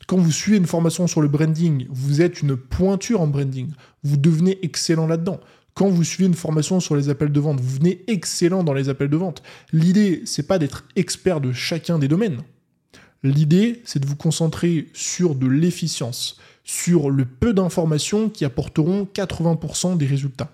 Quand 0.06 0.18
vous 0.18 0.32
suivez 0.32 0.58
une 0.58 0.66
formation 0.66 1.06
sur 1.06 1.22
le 1.22 1.28
branding, 1.28 1.86
vous 1.90 2.20
êtes 2.20 2.42
une 2.42 2.56
pointure 2.56 3.20
en 3.20 3.26
branding. 3.26 3.70
Vous 4.02 4.16
devenez 4.16 4.58
excellent 4.62 5.06
là-dedans. 5.06 5.40
Quand 5.74 5.88
vous 5.88 6.04
suivez 6.04 6.26
une 6.26 6.34
formation 6.34 6.78
sur 6.78 6.94
les 6.94 7.08
appels 7.08 7.32
de 7.32 7.40
vente, 7.40 7.60
vous 7.60 7.76
venez 7.76 8.04
excellent 8.06 8.62
dans 8.62 8.74
les 8.74 8.88
appels 8.88 9.08
de 9.08 9.16
vente. 9.16 9.42
L'idée, 9.72 10.22
c'est 10.24 10.46
pas 10.46 10.58
d'être 10.58 10.84
expert 10.94 11.40
de 11.40 11.52
chacun 11.52 11.98
des 11.98 12.06
domaines. 12.06 12.42
L'idée, 13.24 13.80
c'est 13.84 13.98
de 13.98 14.06
vous 14.06 14.16
concentrer 14.16 14.88
sur 14.92 15.34
de 15.34 15.46
l'efficience, 15.46 16.38
sur 16.64 17.10
le 17.10 17.26
peu 17.26 17.52
d'informations 17.52 18.30
qui 18.30 18.44
apporteront 18.44 19.06
80% 19.14 19.98
des 19.98 20.06
résultats. 20.06 20.50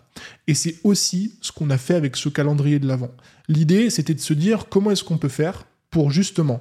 Et 0.48 0.54
c'est 0.54 0.76
aussi 0.82 1.36
ce 1.40 1.52
qu'on 1.52 1.70
a 1.70 1.78
fait 1.78 1.94
avec 1.94 2.16
ce 2.16 2.28
calendrier 2.28 2.80
de 2.80 2.88
l'avant. 2.88 3.12
L'idée, 3.48 3.90
c'était 3.90 4.14
de 4.14 4.20
se 4.20 4.34
dire 4.34 4.66
comment 4.68 4.90
est-ce 4.90 5.04
qu'on 5.04 5.18
peut 5.18 5.28
faire 5.28 5.64
pour 5.90 6.10
justement 6.10 6.60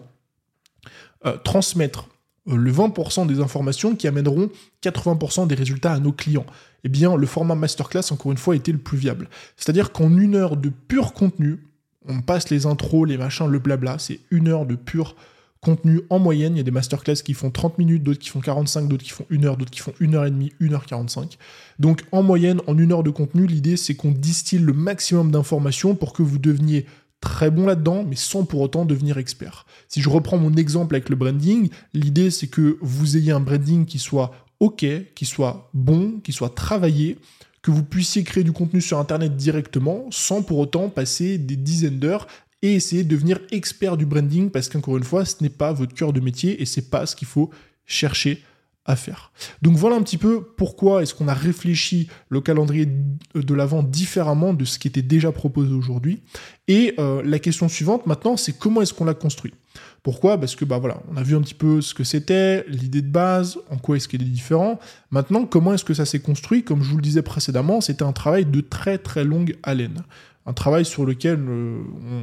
euh, 1.26 1.36
transmettre 1.44 2.08
euh, 2.48 2.56
le 2.56 2.72
20% 2.72 3.28
des 3.28 3.40
informations 3.40 3.96
qui 3.96 4.08
amèneront 4.08 4.50
80% 4.84 5.48
des 5.48 5.56
résultats 5.56 5.94
à 5.94 6.00
nos 6.00 6.12
clients. 6.12 6.46
Eh 6.84 6.90
bien, 6.90 7.16
le 7.16 7.28
format 7.28 7.56
masterclass, 7.56 8.12
encore 8.12 8.32
une 8.32 8.38
fois, 8.38 8.56
était 8.56 8.72
le 8.72 8.78
plus 8.78 8.98
viable. 8.98 9.30
C'est-à-dire 9.58 9.92
qu'en 9.92 10.16
une 10.16 10.36
heure 10.36 10.58
de 10.58 10.70
pur 10.70 11.14
contenu, 11.14 11.60
on 12.08 12.22
passe 12.22 12.50
les 12.50 12.66
intros, 12.66 13.08
les 13.08 13.18
machins, 13.18 13.48
le 13.48 13.60
blabla, 13.60 14.00
c'est 14.00 14.20
une 14.32 14.48
heure 14.48 14.66
de 14.66 14.76
pur 14.76 15.16
contenu 15.62 16.02
en 16.10 16.20
moyenne. 16.20 16.56
Il 16.56 16.58
y 16.58 16.62
a 16.62 16.64
des 16.64 16.72
masterclass 16.72 17.16
qui 17.16 17.34
font 17.34 17.52
30 17.52 17.78
minutes, 17.78 18.04
d'autres 18.04 18.20
qui 18.20 18.30
font 18.30 18.40
45, 18.40 18.88
d'autres 18.88 19.04
qui 19.04 19.12
font 19.12 19.26
1 19.32 19.44
heure, 19.44 19.58
d'autres 19.58 19.72
qui 19.72 19.80
font 19.80 19.94
1 20.00 20.14
heure 20.14 20.26
et 20.26 20.32
demie, 20.32 20.52
1 20.62 20.74
heure 20.74 20.86
45. 20.86 21.38
Donc 21.80 22.04
en 22.12 22.24
moyenne, 22.24 22.62
en 22.68 22.78
une 22.78 22.92
heure 22.92 23.04
de 23.04 23.10
contenu, 23.10 23.46
l'idée 23.46 23.78
c'est 23.78 23.96
qu'on 23.96 24.12
distille 24.12 24.60
le 24.60 24.74
maximum 24.74 25.32
d'informations 25.32 25.96
pour 25.96 26.14
que 26.14 26.24
vous 26.24 26.38
deveniez 26.38 26.86
très 27.22 27.52
bon 27.52 27.66
là-dedans, 27.66 28.06
mais 28.08 28.16
sans 28.16 28.46
pour 28.46 28.62
autant 28.62 28.86
devenir 28.86 29.18
expert. 29.18 29.66
Si 29.88 30.02
je 30.02 30.10
reprends 30.10 30.38
mon 30.38 30.54
exemple 30.56 30.96
avec 30.96 31.10
le 31.10 31.16
branding, 31.16 31.70
l'idée 31.94 32.32
c'est 32.32 32.48
que 32.48 32.78
vous 32.82 33.18
ayez 33.18 33.32
un 33.32 33.42
branding 33.42 33.86
qui 33.86 34.00
soit 34.00 34.32
OK, 34.60 34.86
qui 35.16 35.26
soit 35.26 35.70
bon, 35.74 36.20
qui 36.24 36.32
soit 36.32 36.54
travaillé, 36.54 37.18
que 37.62 37.72
vous 37.72 37.84
puissiez 37.84 38.24
créer 38.24 38.44
du 38.44 38.54
contenu 38.54 38.82
sur 38.82 39.00
Internet 39.00 39.36
directement 39.36 40.06
sans 40.12 40.42
pour 40.42 40.60
autant 40.60 40.90
passer 40.90 41.38
des 41.38 41.58
dizaines 41.58 42.00
d'heures 42.00 42.28
et 42.62 42.76
essayer 42.76 43.04
de 43.04 43.10
devenir 43.10 43.40
expert 43.52 43.98
du 43.98 44.06
branding 44.06 44.50
parce 44.50 44.70
qu'encore 44.70 44.98
une 44.98 45.04
fois, 45.04 45.26
ce 45.26 45.36
n'est 45.42 45.50
pas 45.50 45.72
votre 45.72 45.94
cœur 45.94 46.14
de 46.14 46.20
métier 46.20 46.62
et 46.62 46.66
c'est 46.66 46.90
pas 46.90 47.06
ce 47.06 47.16
qu'il 47.16 47.28
faut 47.28 47.50
chercher 47.86 48.44
à 48.86 48.96
faire. 48.96 49.32
Donc 49.62 49.76
voilà 49.78 49.96
un 49.96 50.02
petit 50.02 50.18
peu 50.18 50.42
pourquoi 50.42 51.04
est-ce 51.04 51.14
qu'on 51.14 51.28
a 51.28 51.34
réfléchi 51.34 52.08
le 52.30 52.42
calendrier 52.42 52.88
de 53.36 53.54
l'avant 53.54 53.84
différemment 53.84 54.54
de 54.54 54.66
ce 54.66 54.80
qui 54.80 54.88
était 54.88 55.04
déjà 55.04 55.32
proposé 55.32 55.74
aujourd'hui. 55.74 56.22
Et 56.68 56.96
euh, 56.98 57.22
la 57.24 57.40
question 57.40 57.70
suivante 57.70 58.08
maintenant, 58.08 58.36
c'est 58.36 58.54
comment 58.58 58.82
est-ce 58.82 58.94
qu'on 58.94 59.06
l'a 59.06 59.14
construit? 59.14 59.54
Pourquoi? 60.02 60.40
Parce 60.40 60.56
que 60.56 60.66
bah 60.66 60.80
voilà, 60.80 61.02
on 61.12 61.18
a 61.18 61.24
vu 61.24 61.36
un 61.36 61.42
petit 61.42 61.54
peu 61.54 61.82
ce 61.82 61.94
que 61.94 62.04
c'était, 62.04 62.66
l'idée 62.68 63.02
de 63.02 63.12
base, 63.12 63.60
en 63.70 63.78
quoi 63.78 63.98
est-ce 63.98 64.08
qu'il 64.08 64.22
est 64.22 64.26
différent. 64.26 64.80
Maintenant, 65.12 65.46
comment 65.46 65.74
est-ce 65.74 65.86
que 65.86 65.94
ça 65.94 66.06
s'est 66.06 66.20
construit? 66.20 66.64
Comme 66.64 66.82
je 66.82 66.90
vous 66.90 66.98
le 66.98 67.04
disais 67.04 67.22
précédemment, 67.22 67.82
c'était 67.82 68.04
un 68.04 68.14
travail 68.14 68.46
de 68.46 68.62
très 68.62 68.98
très 68.98 69.24
longue 69.24 69.58
haleine. 69.62 70.04
Un 70.46 70.54
travail 70.54 70.86
sur 70.86 71.06
lequel 71.06 71.40
euh, 71.48 71.80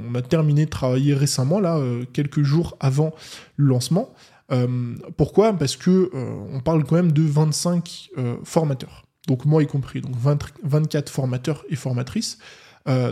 on 0.08 0.14
a 0.14 0.22
terminé 0.22 0.64
de 0.64 0.70
travailler 0.70 1.14
récemment, 1.14 1.60
là, 1.60 1.76
euh, 1.76 2.04
quelques 2.12 2.42
jours 2.42 2.76
avant 2.80 3.14
le 3.56 3.66
lancement. 3.66 4.14
Euh, 4.52 4.94
pourquoi? 5.16 5.52
Parce 5.52 5.76
que 5.76 6.10
on 6.14 6.60
parle 6.60 6.84
quand 6.84 6.96
même 6.96 7.12
de 7.12 7.22
25 7.22 8.10
formateurs. 8.44 9.04
Donc 9.26 9.44
moi 9.44 9.62
y 9.62 9.66
compris, 9.66 10.00
donc 10.00 10.14
24 10.62 11.10
formateurs 11.10 11.64
et 11.68 11.74
formatrices. 11.74 12.38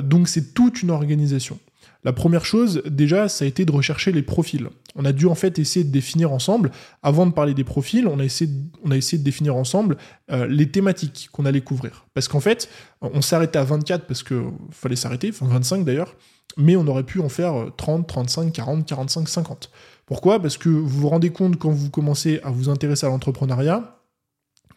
donc 0.05 0.29
c'est 0.29 0.55
toute 0.55 0.83
une 0.83 0.93
organisation. 0.93 1.59
La 2.05 2.13
première 2.13 2.45
chose, 2.45 2.83
déjà, 2.85 3.29
ça 3.29 3.47
a 3.47 3.49
été 3.49 3.65
de 3.65 3.73
rechercher 3.73 4.13
les 4.13 4.23
profils. 4.23 4.69
On 4.95 5.07
a 5.07 5.13
dû 5.13 5.27
en 5.27 5.35
fait 5.35 5.59
essayer 5.59 5.85
de 5.85 5.91
définir 5.91 6.33
ensemble, 6.33 6.71
avant 7.03 7.27
de 7.27 7.33
parler 7.33 7.55
des 7.55 7.65
profils, 7.65 8.07
on 8.07 8.19
a 8.21 8.25
essayé 8.25 8.51
de, 8.51 9.25
définir 9.25 9.57
ensemble 9.57 9.97
euh, 10.31 10.47
les 10.47 10.71
thématiques 10.71 11.31
qu'on 11.33 11.47
allait 11.47 11.63
couvrir. 11.63 12.07
Parce 12.13 12.29
qu'en 12.29 12.41
fait, 12.41 12.69
on 13.01 13.23
s'arrêtait 13.23 13.59
à 13.59 13.65
24 13.65 14.07
parce 14.07 14.23
qu'il 14.23 14.53
fallait 14.71 14.97
s'arrêter, 14.97 15.31
enfin 15.31 15.47
25 15.47 15.85
d'ailleurs, 15.85 16.15
mais 16.59 16.77
on 16.77 16.87
aurait 16.87 17.05
pu 17.05 17.21
en 17.21 17.31
faire 17.31 17.71
30, 17.77 18.07
35, 18.07 18.53
40, 18.53 18.87
45, 18.87 19.29
50. 19.29 19.71
Pourquoi? 20.07 20.41
Parce 20.41 20.59
que 20.59 20.69
vous 20.69 20.87
vous 21.01 21.09
rendez 21.09 21.31
compte 21.31 21.57
quand 21.59 21.71
vous 21.71 21.89
commencez 21.89 22.39
à 22.45 22.51
vous 22.51 22.69
intéresser 22.69 23.07
à 23.07 23.09
l'entrepreneuriat, 23.09 23.99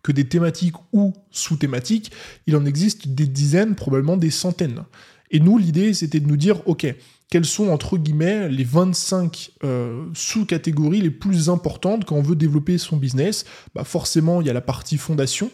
que 0.01 0.13
des 0.13 0.29
thématiques 0.29 0.75
ou 0.93 1.13
sous-thématiques, 1.31 2.13
il 2.45 2.55
en 2.55 2.65
existe 2.65 3.09
des 3.09 3.27
dizaines, 3.27 3.75
probablement 3.75 4.15
des 4.15 4.29
centaines. 4.29 4.85
Et 5.31 5.41
nous, 5.41 5.57
l'idée, 5.57 5.93
c'était 5.93 6.21
de 6.21 6.27
nous 6.27 6.37
dire, 6.37 6.65
ok, 6.65 6.87
quelles 7.29 7.45
sont, 7.45 7.69
entre 7.69 7.97
guillemets, 7.97 8.47
les 8.47 8.63
25 8.63 9.51
euh, 9.63 10.05
sous-catégories 10.13 11.01
les 11.01 11.11
plus 11.11 11.49
importantes 11.49 12.05
quand 12.05 12.15
on 12.15 12.21
veut 12.21 12.35
développer 12.35 12.77
son 12.77 12.95
business? 12.95 13.45
Bah 13.75 13.83
Forcément, 13.83 14.39
il 14.39 14.47
y 14.47 14.49
a 14.49 14.53
la 14.53 14.61
partie 14.61 14.97
fondation. 14.97 15.51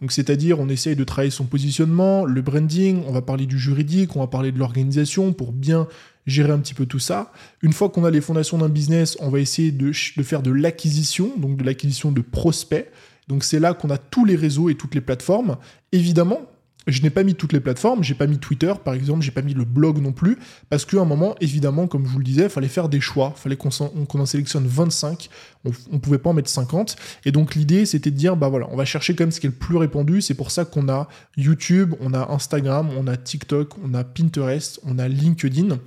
Donc, 0.00 0.12
c'est-à-dire, 0.12 0.60
on 0.60 0.68
essaye 0.68 0.94
de 0.94 1.02
travailler 1.02 1.32
son 1.32 1.44
positionnement, 1.44 2.24
le 2.24 2.40
branding, 2.40 3.02
on 3.08 3.12
va 3.12 3.20
parler 3.20 3.46
du 3.46 3.58
juridique, 3.58 4.14
on 4.14 4.20
va 4.20 4.28
parler 4.28 4.52
de 4.52 4.58
l'organisation 4.58 5.32
pour 5.32 5.50
bien 5.50 5.88
gérer 6.26 6.52
un 6.52 6.58
petit 6.58 6.74
peu 6.74 6.86
tout 6.86 7.00
ça. 7.00 7.32
Une 7.62 7.72
fois 7.72 7.88
qu'on 7.88 8.04
a 8.04 8.10
les 8.12 8.20
fondations 8.20 8.58
d'un 8.58 8.68
business, 8.68 9.16
on 9.18 9.28
va 9.28 9.40
essayer 9.40 9.72
de, 9.72 9.86
de 9.88 10.22
faire 10.22 10.42
de 10.42 10.52
l'acquisition, 10.52 11.32
donc 11.36 11.56
de 11.56 11.64
l'acquisition 11.64 12.12
de 12.12 12.20
prospects. 12.20 12.88
Donc, 13.26 13.42
c'est 13.42 13.58
là 13.58 13.74
qu'on 13.74 13.90
a 13.90 13.98
tous 13.98 14.24
les 14.24 14.36
réseaux 14.36 14.68
et 14.68 14.76
toutes 14.76 14.94
les 14.94 15.00
plateformes. 15.00 15.56
Évidemment, 15.90 16.42
je 16.86 17.02
n'ai 17.02 17.10
pas 17.10 17.22
mis 17.22 17.34
toutes 17.34 17.52
les 17.52 17.60
plateformes, 17.60 18.02
j'ai 18.02 18.14
pas 18.14 18.26
mis 18.26 18.38
Twitter 18.38 18.72
par 18.82 18.94
exemple, 18.94 19.22
j'ai 19.22 19.30
pas 19.30 19.42
mis 19.42 19.54
le 19.54 19.64
blog 19.64 20.00
non 20.00 20.12
plus, 20.12 20.38
parce 20.70 20.84
qu'à 20.84 21.00
un 21.00 21.04
moment, 21.04 21.34
évidemment, 21.40 21.86
comme 21.86 22.06
je 22.06 22.10
vous 22.10 22.18
le 22.18 22.24
disais, 22.24 22.44
il 22.44 22.48
fallait 22.48 22.68
faire 22.68 22.88
des 22.88 23.00
choix, 23.00 23.34
il 23.36 23.40
fallait 23.40 23.56
qu'on 23.56 23.68
en, 23.68 24.26
sélectionne 24.26 24.66
25, 24.66 25.28
on, 25.64 25.70
ne 25.92 25.98
pouvait 25.98 26.18
pas 26.18 26.30
en 26.30 26.34
mettre 26.34 26.50
50, 26.50 26.96
et 27.24 27.32
donc 27.32 27.54
l'idée 27.54 27.84
c'était 27.84 28.10
de 28.10 28.16
dire, 28.16 28.36
bah 28.36 28.48
voilà, 28.48 28.68
on 28.70 28.76
va 28.76 28.84
chercher 28.84 29.14
quand 29.14 29.24
même 29.24 29.32
ce 29.32 29.40
qui 29.40 29.46
est 29.46 29.50
le 29.50 29.56
plus 29.56 29.76
répandu, 29.76 30.22
c'est 30.22 30.34
pour 30.34 30.50
ça 30.50 30.64
qu'on 30.64 30.88
a 30.88 31.08
YouTube, 31.36 31.94
on 32.00 32.14
a 32.14 32.32
Instagram, 32.32 32.88
on 32.96 33.06
a 33.06 33.16
TikTok, 33.16 33.74
on 33.84 33.94
a 33.94 34.04
Pinterest, 34.04 34.80
on 34.84 34.98
a 34.98 35.08
LinkedIn, 35.08 35.78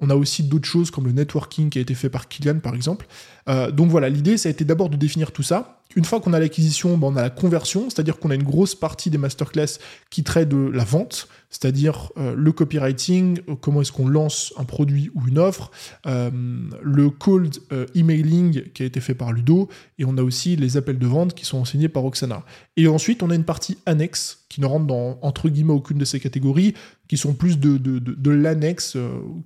on 0.00 0.10
a 0.10 0.14
aussi 0.14 0.42
d'autres 0.42 0.68
choses 0.68 0.90
comme 0.90 1.06
le 1.06 1.12
networking 1.12 1.70
qui 1.70 1.78
a 1.78 1.80
été 1.80 1.94
fait 1.94 2.10
par 2.10 2.28
Kylian 2.28 2.58
par 2.60 2.74
exemple. 2.74 3.06
Euh, 3.48 3.70
donc 3.70 3.90
voilà, 3.90 4.08
l'idée 4.08 4.36
ça 4.36 4.48
a 4.48 4.52
été 4.52 4.64
d'abord 4.64 4.88
de 4.88 4.96
définir 4.96 5.32
tout 5.32 5.42
ça, 5.42 5.82
une 5.94 6.04
fois 6.04 6.20
qu'on 6.20 6.32
a 6.32 6.40
l'acquisition, 6.40 6.98
ben, 6.98 7.06
on 7.06 7.16
a 7.16 7.22
la 7.22 7.30
conversion, 7.30 7.88
c'est-à-dire 7.88 8.18
qu'on 8.18 8.30
a 8.30 8.34
une 8.34 8.42
grosse 8.42 8.74
partie 8.74 9.08
des 9.08 9.18
masterclass 9.18 9.78
qui 10.10 10.24
traite 10.24 10.48
de 10.48 10.56
la 10.56 10.84
vente, 10.84 11.28
c'est-à-dire 11.48 12.10
euh, 12.18 12.34
le 12.36 12.52
copywriting, 12.52 13.40
euh, 13.48 13.54
comment 13.54 13.80
est-ce 13.80 13.92
qu'on 13.92 14.08
lance 14.08 14.52
un 14.58 14.64
produit 14.64 15.10
ou 15.14 15.26
une 15.28 15.38
offre, 15.38 15.70
le 16.04 17.08
cold 17.08 17.56
emailing 17.94 18.64
qui 18.72 18.82
a 18.82 18.86
été 18.86 19.00
fait 19.00 19.14
par 19.14 19.32
Ludo, 19.32 19.68
et 19.98 20.04
on 20.04 20.18
a 20.18 20.22
aussi 20.22 20.56
les 20.56 20.76
appels 20.76 20.98
de 20.98 21.06
vente 21.06 21.34
qui 21.34 21.44
sont 21.44 21.58
enseignés 21.58 21.88
par 21.88 22.04
Oksana. 22.04 22.44
Et 22.76 22.88
ensuite, 22.88 23.22
on 23.22 23.30
a 23.30 23.34
une 23.34 23.44
partie 23.44 23.78
annexe 23.86 24.45
qui 24.48 24.60
ne 24.60 24.66
rentre 24.66 24.86
dans, 24.86 25.18
entre 25.22 25.48
guillemets, 25.48 25.72
aucune 25.72 25.98
de 25.98 26.04
ces 26.04 26.20
catégories, 26.20 26.74
qui 27.08 27.16
sont 27.16 27.34
plus 27.34 27.58
de, 27.58 27.78
de, 27.78 28.30
l'annexe, 28.30 28.96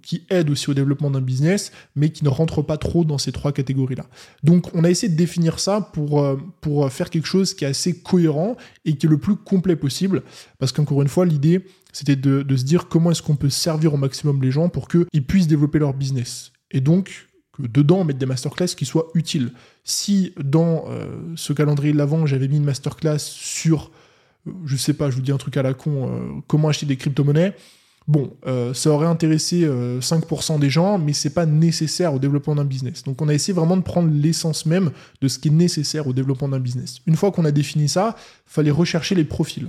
qui 0.03 0.27
aide 0.31 0.51
aussi 0.51 0.71
au 0.71 0.75
développement 0.75 1.11
d'un 1.11 1.21
business, 1.21 1.73
mais 1.97 2.11
qui 2.11 2.25
ne 2.25 2.29
rentrent 2.29 2.63
pas 2.63 2.77
trop 2.77 3.05
dans 3.05 3.19
ces 3.19 3.33
trois 3.33 3.53
catégories-là. 3.53 4.07
Donc, 4.43 4.75
on 4.75 4.85
a 4.85 4.91
essayé 4.91 5.13
de 5.13 5.17
définir 5.17 5.59
ça 5.59 5.81
pour, 5.81 6.25
pour 6.61 6.91
faire 6.91 7.11
quelque 7.11 7.27
chose 7.27 7.55
qui 7.55 7.65
est 7.65 7.69
assez 7.69 8.01
cohérent 8.01 8.57
et 8.85 8.97
qui 8.97 9.07
est 9.07 9.09
le 9.11 9.19
plus 9.19 9.37
complet 9.37 9.77
possible, 9.77 10.23
parce 10.59 10.73
qu'encore 10.73 11.03
une 11.03 11.09
fois, 11.09 11.27
l'idée, 11.27 11.65
c'était 11.93 12.17
de, 12.17 12.57
se 12.57 12.65
dire 12.65 12.89
comment 12.89 13.11
est-ce 13.11 13.23
qu'on 13.23 13.37
peut 13.37 13.51
servir 13.51 13.95
au 13.95 13.97
maximum 13.97 14.43
les 14.43 14.51
gens 14.51 14.69
pour 14.69 14.89
qu'ils 14.89 15.27
puissent 15.27 15.49
développer 15.49 15.79
leur 15.79 15.95
business. 15.95 16.53
Et 16.71 16.81
donc, 16.81 17.29
que 17.53 17.67
dedans, 17.67 18.05
mettre 18.05 18.19
des 18.19 18.27
masterclass 18.27 18.69
qui 18.77 18.87
soient 18.87 19.09
utiles. 19.15 19.53
Si 19.85 20.33
dans 20.43 20.85
euh, 20.89 21.07
ce 21.37 21.53
calendrier 21.53 21.93
de 21.93 21.99
l'avant, 21.99 22.27
j'avais 22.27 22.49
mis 22.49 22.59
une 22.59 22.65
masterclass 22.65 23.19
sur, 23.19 23.85
euh, 23.85 23.89
je 24.65 24.77
sais 24.77 24.95
pas, 24.95 25.11
je 25.11 25.17
vous 25.17 25.23
dis 25.23 25.33
un 25.33 25.37
truc 25.37 25.57
à 25.57 25.63
la 25.63 25.75
con, 25.75 26.09
euh, 26.09 26.41
comment 26.47 26.69
acheter 26.69 26.87
des 26.87 26.97
crypto-monnaies, 26.97 27.55
Bon, 28.09 28.37
euh, 28.47 28.75
ça 28.75 28.91
aurait 28.91 29.07
intéressé 29.07 29.69
5% 29.69 30.55
euh, 30.55 30.59
des 30.59 30.71
gens, 30.71 30.99
mais 30.99 31.13
c'est 31.13 31.31
pas 31.31 31.47
nécessaire 31.47 32.13
au 32.13 32.19
développement 32.19 32.57
d'un 32.57 32.65
business. 32.65 33.05
Donc 33.05 33.23
on 33.23 33.29
a 33.29 33.35
essayé 33.35 33.55
vraiment 33.55 33.77
de 33.77 33.83
prendre 33.83 34.11
l'essence 34.13 34.67
même 34.67 34.91
de 35.21 35.29
ce 35.29 35.39
qui 35.39 35.47
est 35.47 35.53
nécessaire 35.53 36.09
au 36.09 36.13
développement 36.13 36.49
d'un 36.49 36.59
business. 36.59 36.97
Une 37.07 37.15
fois 37.15 37.31
qu'on 37.31 37.45
a 37.45 37.53
défini 37.53 37.89
ça, 37.89 38.17
fallait 38.47 38.73
rechercher 38.73 39.15
les 39.15 39.23
profils. 39.23 39.69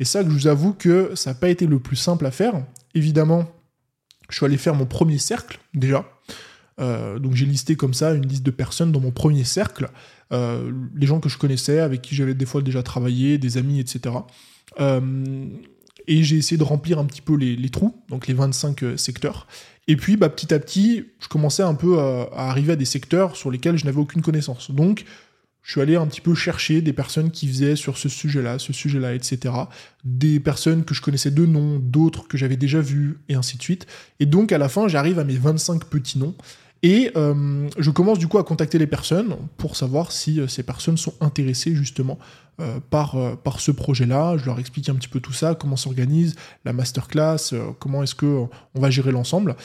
Et 0.00 0.06
ça, 0.06 0.22
je 0.22 0.28
vous 0.28 0.46
avoue 0.46 0.72
que 0.72 1.10
ça 1.16 1.30
n'a 1.30 1.34
pas 1.34 1.50
été 1.50 1.66
le 1.66 1.80
plus 1.80 1.96
simple 1.96 2.24
à 2.24 2.30
faire. 2.30 2.64
Évidemment, 2.94 3.44
je 4.30 4.36
suis 4.36 4.46
allé 4.46 4.56
faire 4.56 4.74
mon 4.74 4.86
premier 4.86 5.18
cercle 5.18 5.58
déjà. 5.74 6.06
Donc 6.78 7.34
j'ai 7.34 7.46
listé 7.46 7.76
comme 7.76 7.94
ça 7.94 8.12
une 8.12 8.26
liste 8.26 8.42
de 8.42 8.50
personnes 8.50 8.90
dans 8.90 8.98
mon 8.98 9.12
premier 9.12 9.44
cercle, 9.44 9.88
les 10.32 11.06
gens 11.06 11.20
que 11.20 11.28
je 11.28 11.38
connaissais, 11.38 11.80
avec 11.80 12.02
qui 12.02 12.14
j'avais 12.14 12.34
des 12.34 12.46
fois 12.46 12.62
déjà 12.62 12.82
travaillé, 12.82 13.38
des 13.38 13.58
amis, 13.58 13.80
etc. 13.80 14.14
Et 16.06 16.22
j'ai 16.22 16.36
essayé 16.36 16.56
de 16.56 16.64
remplir 16.64 16.98
un 16.98 17.04
petit 17.04 17.20
peu 17.20 17.36
les, 17.36 17.68
trous, 17.68 17.94
donc 18.08 18.26
les 18.26 18.34
25 18.34 18.82
euh, 18.82 18.96
secteurs. 18.96 19.46
Et 19.88 19.96
puis, 19.96 20.16
bah, 20.16 20.28
petit 20.28 20.52
à 20.54 20.58
petit, 20.58 21.04
je 21.20 21.28
commençais 21.28 21.62
un 21.62 21.74
peu 21.74 21.98
à, 21.98 22.28
arriver 22.34 22.72
à 22.72 22.76
des 22.76 22.84
secteurs 22.84 23.36
sur 23.36 23.50
lesquels 23.50 23.76
je 23.76 23.84
n'avais 23.84 23.98
aucune 23.98 24.22
connaissance. 24.22 24.70
Donc, 24.70 25.04
je 25.62 25.72
suis 25.72 25.80
allé 25.80 25.94
un 25.94 26.06
petit 26.06 26.20
peu 26.20 26.34
chercher 26.34 26.82
des 26.82 26.92
personnes 26.92 27.30
qui 27.30 27.46
faisaient 27.46 27.76
sur 27.76 27.96
ce 27.96 28.08
sujet-là, 28.08 28.58
ce 28.58 28.72
sujet-là, 28.72 29.14
etc. 29.14 29.54
Des 30.04 30.40
personnes 30.40 30.84
que 30.84 30.94
je 30.94 31.02
connaissais 31.02 31.30
de 31.30 31.46
nom, 31.46 31.78
d'autres 31.78 32.26
que 32.26 32.36
j'avais 32.36 32.56
déjà 32.56 32.80
vues, 32.80 33.18
et 33.28 33.34
ainsi 33.34 33.56
de 33.56 33.62
suite. 33.62 33.86
Et 34.18 34.26
donc, 34.26 34.50
à 34.50 34.58
la 34.58 34.68
fin, 34.68 34.88
j'arrive 34.88 35.20
à 35.20 35.24
mes 35.24 35.36
25 35.36 35.84
petits 35.84 36.18
noms. 36.18 36.34
Et 36.82 37.12
euh, 37.16 37.68
je 37.78 37.90
commence 37.90 38.18
du 38.18 38.26
coup 38.26 38.38
à 38.38 38.44
contacter 38.44 38.76
les 38.76 38.88
personnes 38.88 39.36
pour 39.56 39.76
savoir 39.76 40.10
si 40.10 40.40
euh, 40.40 40.48
ces 40.48 40.64
personnes 40.64 40.96
sont 40.96 41.14
intéressées 41.20 41.76
justement 41.76 42.18
euh, 42.60 42.80
par, 42.90 43.16
par 43.44 43.60
ce 43.60 43.70
projet-là. 43.70 44.36
Je 44.36 44.46
leur 44.46 44.58
explique 44.58 44.88
un 44.88 44.96
petit 44.96 45.08
peu 45.08 45.20
tout 45.20 45.32
ça, 45.32 45.54
comment 45.54 45.76
s'organise 45.76 46.34
la 46.64 46.72
masterclass, 46.72 47.54
comment 47.78 48.02
est-ce 48.02 48.16
que 48.16 48.26
on 48.74 48.80
va 48.80 48.90
gérer 48.90 49.12
l'ensemble. 49.12 49.56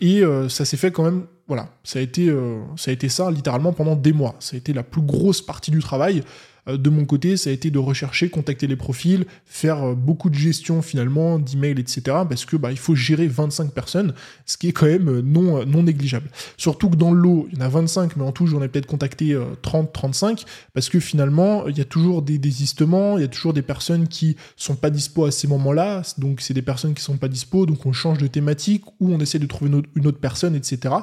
et 0.00 0.22
ça 0.48 0.64
s'est 0.64 0.76
fait 0.76 0.92
quand 0.92 1.02
même, 1.02 1.24
voilà, 1.48 1.68
ça 1.82 1.98
a, 1.98 2.02
été, 2.02 2.32
ça 2.76 2.90
a 2.90 2.94
été 2.94 3.08
ça 3.08 3.30
littéralement 3.30 3.72
pendant 3.72 3.96
des 3.96 4.12
mois. 4.12 4.36
Ça 4.38 4.54
a 4.54 4.58
été 4.58 4.72
la 4.72 4.82
plus 4.82 5.02
grosse 5.02 5.42
partie 5.42 5.70
du 5.70 5.80
travail. 5.80 6.22
Euh, 6.68 6.76
de 6.76 6.90
mon 6.90 7.04
côté, 7.04 7.36
ça 7.36 7.50
a 7.50 7.52
été 7.52 7.70
de 7.70 7.78
rechercher, 7.78 8.28
contacter 8.28 8.66
les 8.66 8.76
profils, 8.76 9.26
faire 9.44 9.82
euh, 9.82 9.94
beaucoup 9.94 10.30
de 10.30 10.34
gestion 10.34 10.82
finalement, 10.82 11.38
d'emails, 11.38 11.78
etc. 11.80 12.02
Parce 12.28 12.44
que 12.44 12.56
bah, 12.56 12.70
il 12.70 12.78
faut 12.78 12.94
gérer 12.94 13.26
25 13.26 13.72
personnes, 13.72 14.14
ce 14.46 14.56
qui 14.56 14.68
est 14.68 14.72
quand 14.72 14.86
même 14.86 15.08
euh, 15.08 15.22
non, 15.22 15.82
négligeable. 15.82 16.30
Surtout 16.56 16.90
que 16.90 16.96
dans 16.96 17.12
le 17.12 17.20
lot, 17.20 17.48
il 17.52 17.58
y 17.58 17.62
en 17.62 17.64
a 17.64 17.68
25, 17.68 18.16
mais 18.16 18.24
en 18.24 18.32
tout, 18.32 18.46
j'en 18.46 18.62
ai 18.62 18.68
peut-être 18.68 18.86
contacté 18.86 19.38
30, 19.62 19.92
35, 19.92 20.44
parce 20.74 20.88
que 20.88 21.00
finalement, 21.00 21.66
il 21.68 21.78
y 21.78 21.80
a 21.80 21.84
toujours 21.84 22.22
des 22.22 22.38
désistements, 22.38 23.18
il 23.18 23.22
y 23.22 23.24
a 23.24 23.28
toujours 23.28 23.52
des 23.52 23.62
personnes 23.62 24.08
qui 24.08 24.36
sont 24.56 24.76
pas 24.76 24.90
dispo 24.90 25.24
à 25.24 25.30
ces 25.30 25.48
moments-là, 25.48 26.02
donc 26.18 26.40
c'est 26.40 26.54
des 26.54 26.62
personnes 26.62 26.94
qui 26.94 27.02
sont 27.02 27.16
pas 27.16 27.28
dispo, 27.28 27.66
donc 27.66 27.86
on 27.86 27.92
change 27.92 28.18
de 28.18 28.26
thématique 28.26 28.84
ou 29.00 29.12
on 29.12 29.20
essaie 29.20 29.38
de 29.38 29.46
trouver 29.46 29.70
une 29.94 30.06
autre, 30.06 30.18
personne, 30.18 30.54
etc. 30.54 30.94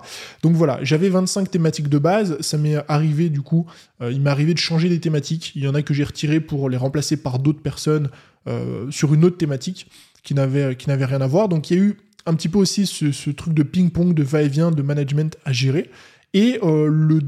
Donc 0.44 0.56
voilà, 0.56 0.80
j'avais 0.84 1.10
25 1.10 1.50
thématiques 1.50 1.90
de 1.90 1.98
base, 1.98 2.38
ça 2.42 2.58
m'est 2.58 2.78
arrivé 2.88 3.30
du 3.30 3.42
coup, 3.42 3.66
il 4.02 4.22
m'est 4.22 4.30
arrivé 4.30 4.54
de 4.54 4.60
changer 4.60 4.90
des 4.90 5.00
thématiques 5.00 5.47
il 5.56 5.64
y 5.64 5.68
en 5.68 5.76
a 5.76 5.82
que 5.82 5.94
j'ai 5.94 6.04
retiré 6.04 6.40
pour 6.40 6.70
les 6.70 6.78
remplacer 6.78 7.18
par 7.18 7.40
d'autres 7.40 7.62
personnes 7.62 8.10
euh, 8.48 8.90
sur 8.92 9.14
une 9.14 9.26
autre 9.26 9.38
thématique 9.38 9.90
qui 10.24 10.34
n'avait 10.34 10.76
qui 10.76 10.90
n'avait 10.90 11.06
rien 11.06 11.22
à 11.22 11.28
voir. 11.28 11.50
Donc 11.50 11.70
il 11.70 11.78
y 11.78 11.80
a 11.80 11.84
eu 11.84 11.98
un 12.26 12.34
petit 12.34 12.50
peu 12.50 12.60
aussi 12.60 12.86
ce, 12.86 13.30
truc 13.32 13.54
de 13.54 13.64
ping-pong, 13.64 14.14
de 14.14 14.24
va-et-vient, 14.24 14.72
de 14.72 14.82
management 14.82 15.38
à 15.46 15.54
gérer. 15.54 15.90
Et 16.34 16.60
euh, 16.62 16.88
le 16.88 17.22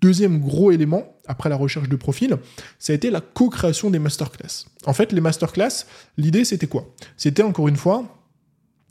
deuxième 0.00 0.38
gros 0.38 0.70
élément, 0.70 1.16
après 1.26 1.48
la 1.48 1.56
recherche 1.56 1.88
de 1.88 1.96
profil, 1.96 2.36
ça 2.78 2.92
a 2.92 2.96
été 2.96 3.10
la 3.10 3.20
co-création 3.20 3.90
des 3.90 3.98
masterclass. 3.98 4.66
En 4.86 4.92
fait, 4.92 5.12
les 5.12 5.20
masterclass, 5.20 5.86
l'idée 6.16 6.44
c'était 6.44 6.68
quoi? 6.68 6.94
C'était 7.16 7.42
encore 7.42 7.68
une 7.68 7.76
fois 7.76 8.19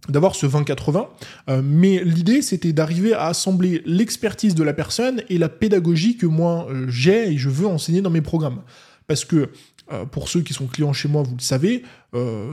d'avoir 0.10 0.36
ce 0.36 0.46
20-80, 0.46 1.08
euh, 1.50 1.62
mais 1.63 2.04
l'idée 2.04 2.42
c'était 2.42 2.74
d'arriver 2.74 3.13
à 3.13 3.28
assembler 3.28 3.82
l'expertise 3.86 4.56
de 4.56 4.63
la 4.63 4.74
personne 4.74 5.22
et 5.30 5.38
la 5.38 5.50
pédagogie 5.50 6.18
que 6.18 6.25
moi 6.25 6.68
euh, 6.70 6.86
j'ai 6.89 7.34
et 7.34 7.38
je 7.38 7.50
veux 7.50 7.68
enseigner 7.68 8.01
dans 8.01 8.10
mes 8.10 8.22
programmes. 8.22 8.62
Parce 9.08 9.25
que 9.25 9.50
euh, 9.91 10.05
pour 10.05 10.29
ceux 10.29 10.41
qui 10.41 10.53
sont 10.53 10.67
clients 10.67 10.93
chez 10.93 11.08
moi, 11.08 11.24
vous 11.24 11.36
le 11.36 11.41
savez, 11.41 11.84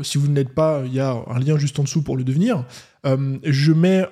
si 0.02 0.18
vous 0.18 0.28
ne 0.28 0.34
l'êtes 0.34 0.54
pas, 0.54 0.82
il 0.84 0.92
y 0.92 1.00
a 1.00 1.16
un 1.28 1.38
lien 1.38 1.56
juste 1.56 1.78
en 1.78 1.84
dessous 1.84 2.02
pour 2.02 2.18
le 2.18 2.24
devenir. 2.24 2.66
je 3.04 3.72
mets 3.72 4.04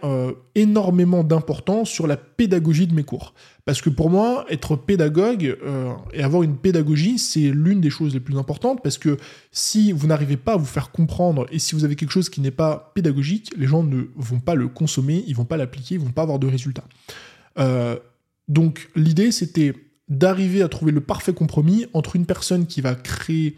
énormément 0.55 1.23
d'importance 1.23 1.91
sur 1.91 2.07
la 2.07 2.17
pédagogie 2.17 2.87
de 2.87 2.95
mes 2.95 3.05
cours. 3.05 3.35
Parce 3.65 3.81
que 3.81 3.89
pour 3.89 4.11
moi, 4.11 4.45
être 4.51 4.77
pédagogue 4.77 5.57
euh, 5.65 5.95
et 6.13 6.23
avoir 6.23 6.43
une 6.43 6.57
pédagogie, 6.57 7.19
c'est 7.19 7.51
l'une 7.51 7.81
des 7.81 7.89
choses 7.89 8.13
les 8.13 8.21
plus 8.21 8.37
importantes, 8.37 8.83
parce 8.83 8.99
que 8.99 9.17
si 9.53 9.91
vous 9.93 10.07
n'arrivez 10.07 10.37
pas 10.37 10.53
à 10.53 10.57
vous 10.57 10.67
faire 10.67 10.91
comprendre, 10.91 11.47
et 11.51 11.59
si 11.59 11.75
vous 11.75 11.85
avez 11.85 11.97
quelque 11.97 12.11
chose 12.11 12.29
qui 12.29 12.43
n'est 12.43 12.51
pas 12.51 12.93
pédagogique, 12.95 13.55
les 13.57 13.67
gens 13.67 13.83
ne 13.83 14.05
vont 14.17 14.41
pas 14.41 14.55
le 14.55 14.69
consommer, 14.69 15.25
ils 15.27 15.35
vont 15.35 15.47
pas 15.47 15.57
l'appliquer, 15.57 15.95
ils 15.95 16.01
vont 16.01 16.11
pas 16.11 16.23
avoir 16.23 16.39
de 16.39 16.47
résultats. 16.47 16.85
Euh, 17.59 17.99
donc 18.49 18.91
l'idée, 18.95 19.33
c'était 19.33 19.73
d'arriver 20.09 20.63
à 20.63 20.69
trouver 20.69 20.93
le 20.93 21.01
parfait 21.01 21.33
compromis 21.33 21.87
entre 21.93 22.17
une 22.17 22.27
personne 22.27 22.67
qui 22.67 22.81
va 22.81 22.95
créer 22.95 23.57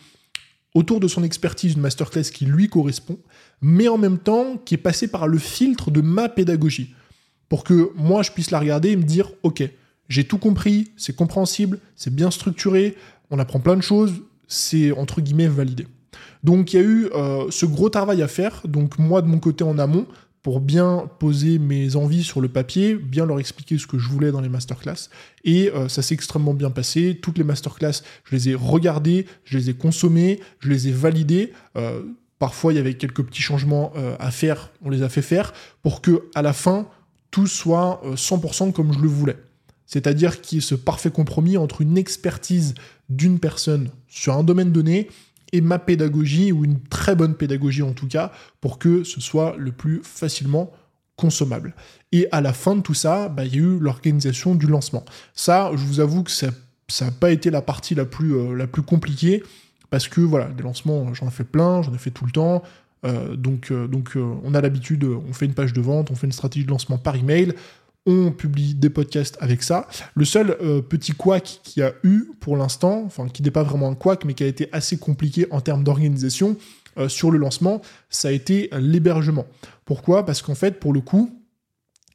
autour 0.74 1.00
de 1.00 1.08
son 1.08 1.24
expertise 1.24 1.74
une 1.74 1.80
masterclass 1.80 2.24
qui 2.24 2.44
lui 2.44 2.68
correspond, 2.68 3.18
mais 3.62 3.88
en 3.88 3.98
même 3.98 4.18
temps 4.18 4.56
qui 4.64 4.74
est 4.74 4.78
passée 4.78 5.08
par 5.08 5.26
le 5.26 5.38
filtre 5.38 5.90
de 5.90 6.02
ma 6.02 6.28
pédagogie, 6.28 6.94
pour 7.48 7.64
que 7.64 7.90
moi 7.96 8.22
je 8.22 8.30
puisse 8.30 8.50
la 8.50 8.60
regarder 8.60 8.90
et 8.90 8.96
me 8.96 9.02
dire, 9.02 9.30
ok, 9.42 9.68
j'ai 10.08 10.24
tout 10.24 10.38
compris, 10.38 10.92
c'est 10.96 11.16
compréhensible, 11.16 11.80
c'est 11.96 12.14
bien 12.14 12.30
structuré, 12.30 12.94
on 13.30 13.38
apprend 13.38 13.58
plein 13.58 13.76
de 13.76 13.82
choses, 13.82 14.22
c'est 14.46 14.92
entre 14.92 15.20
guillemets 15.20 15.48
validé. 15.48 15.86
Donc 16.44 16.72
il 16.72 16.76
y 16.76 16.78
a 16.78 16.82
eu 16.82 17.06
euh, 17.14 17.46
ce 17.50 17.66
gros 17.66 17.88
travail 17.88 18.22
à 18.22 18.28
faire, 18.28 18.62
donc 18.66 18.98
moi 18.98 19.22
de 19.22 19.26
mon 19.26 19.38
côté 19.38 19.64
en 19.64 19.78
amont, 19.78 20.06
pour 20.46 20.60
bien 20.60 21.10
poser 21.18 21.58
mes 21.58 21.96
envies 21.96 22.22
sur 22.22 22.40
le 22.40 22.46
papier, 22.46 22.94
bien 22.94 23.26
leur 23.26 23.40
expliquer 23.40 23.78
ce 23.78 23.88
que 23.88 23.98
je 23.98 24.08
voulais 24.08 24.30
dans 24.30 24.40
les 24.40 24.48
masterclass. 24.48 25.10
Et 25.42 25.72
euh, 25.72 25.88
ça 25.88 26.02
s'est 26.02 26.14
extrêmement 26.14 26.54
bien 26.54 26.70
passé. 26.70 27.18
Toutes 27.20 27.36
les 27.36 27.42
masterclass, 27.42 28.04
je 28.22 28.36
les 28.36 28.50
ai 28.50 28.54
regardées, 28.54 29.26
je 29.42 29.58
les 29.58 29.70
ai 29.70 29.74
consommées, 29.74 30.38
je 30.60 30.68
les 30.68 30.86
ai 30.86 30.92
validées. 30.92 31.52
Euh, 31.74 32.00
parfois, 32.38 32.72
il 32.72 32.76
y 32.76 32.78
avait 32.78 32.94
quelques 32.94 33.24
petits 33.24 33.42
changements 33.42 33.92
à 34.20 34.30
faire, 34.30 34.70
on 34.82 34.90
les 34.90 35.02
a 35.02 35.08
fait 35.08 35.20
faire, 35.20 35.52
pour 35.82 36.00
que 36.00 36.22
à 36.36 36.42
la 36.42 36.52
fin, 36.52 36.86
tout 37.32 37.48
soit 37.48 38.00
100% 38.14 38.70
comme 38.70 38.92
je 38.92 39.00
le 39.00 39.08
voulais. 39.08 39.38
C'est-à-dire 39.84 40.40
qu'il 40.40 40.58
y 40.58 40.60
ait 40.60 40.62
ce 40.62 40.76
parfait 40.76 41.10
compromis 41.10 41.56
entre 41.56 41.80
une 41.80 41.98
expertise 41.98 42.74
d'une 43.08 43.40
personne 43.40 43.90
sur 44.06 44.34
un 44.34 44.44
domaine 44.44 44.70
donné 44.70 45.08
ma 45.60 45.78
pédagogie, 45.78 46.52
ou 46.52 46.64
une 46.64 46.80
très 46.80 47.14
bonne 47.14 47.34
pédagogie 47.34 47.82
en 47.82 47.92
tout 47.92 48.08
cas, 48.08 48.32
pour 48.60 48.78
que 48.78 49.04
ce 49.04 49.20
soit 49.20 49.54
le 49.58 49.72
plus 49.72 50.00
facilement 50.02 50.72
consommable. 51.16 51.74
Et 52.12 52.28
à 52.30 52.40
la 52.40 52.52
fin 52.52 52.76
de 52.76 52.82
tout 52.82 52.94
ça, 52.94 53.28
bah, 53.28 53.44
il 53.44 53.54
y 53.54 53.58
a 53.58 53.62
eu 53.62 53.78
l'organisation 53.78 54.54
du 54.54 54.66
lancement. 54.66 55.04
Ça, 55.34 55.70
je 55.74 55.84
vous 55.84 56.00
avoue 56.00 56.22
que 56.22 56.30
ça 56.30 56.50
n'a 57.00 57.10
pas 57.10 57.30
été 57.30 57.50
la 57.50 57.62
partie 57.62 57.94
la 57.94 58.04
plus, 58.04 58.34
euh, 58.34 58.54
la 58.54 58.66
plus 58.66 58.82
compliquée, 58.82 59.42
parce 59.90 60.08
que 60.08 60.20
voilà, 60.20 60.46
des 60.46 60.62
lancements, 60.62 61.12
j'en 61.14 61.28
ai 61.28 61.30
fait 61.30 61.44
plein, 61.44 61.82
j'en 61.82 61.94
ai 61.94 61.98
fait 61.98 62.10
tout 62.10 62.26
le 62.26 62.32
temps. 62.32 62.62
Euh, 63.04 63.36
donc, 63.36 63.70
euh, 63.70 63.86
donc 63.86 64.16
on 64.16 64.54
a 64.54 64.60
l'habitude, 64.60 65.04
on 65.04 65.32
fait 65.32 65.46
une 65.46 65.54
page 65.54 65.72
de 65.72 65.80
vente, 65.80 66.10
on 66.10 66.14
fait 66.14 66.26
une 66.26 66.32
stratégie 66.32 66.64
de 66.64 66.70
lancement 66.70 66.98
par 66.98 67.16
email, 67.16 67.54
on 68.06 68.30
publie 68.30 68.74
des 68.74 68.90
podcasts 68.90 69.36
avec 69.40 69.62
ça. 69.62 69.88
Le 70.14 70.24
seul 70.24 70.56
euh, 70.62 70.80
petit 70.80 71.12
couac 71.12 71.60
qu'il 71.62 71.82
y 71.82 71.84
a 71.84 71.92
eu 72.04 72.30
pour 72.40 72.56
l'instant, 72.56 73.02
enfin 73.04 73.28
qui 73.28 73.42
n'est 73.42 73.50
pas 73.50 73.64
vraiment 73.64 73.90
un 73.90 73.94
couac, 73.94 74.24
mais 74.24 74.34
qui 74.34 74.44
a 74.44 74.46
été 74.46 74.68
assez 74.72 74.96
compliqué 74.96 75.46
en 75.50 75.60
termes 75.60 75.84
d'organisation 75.84 76.56
euh, 76.98 77.08
sur 77.08 77.30
le 77.30 77.38
lancement, 77.38 77.82
ça 78.08 78.28
a 78.28 78.30
été 78.30 78.70
l'hébergement. 78.78 79.46
Pourquoi? 79.84 80.24
Parce 80.24 80.40
qu'en 80.40 80.54
fait, 80.54 80.80
pour 80.80 80.92
le 80.92 81.00
coup, 81.00 81.30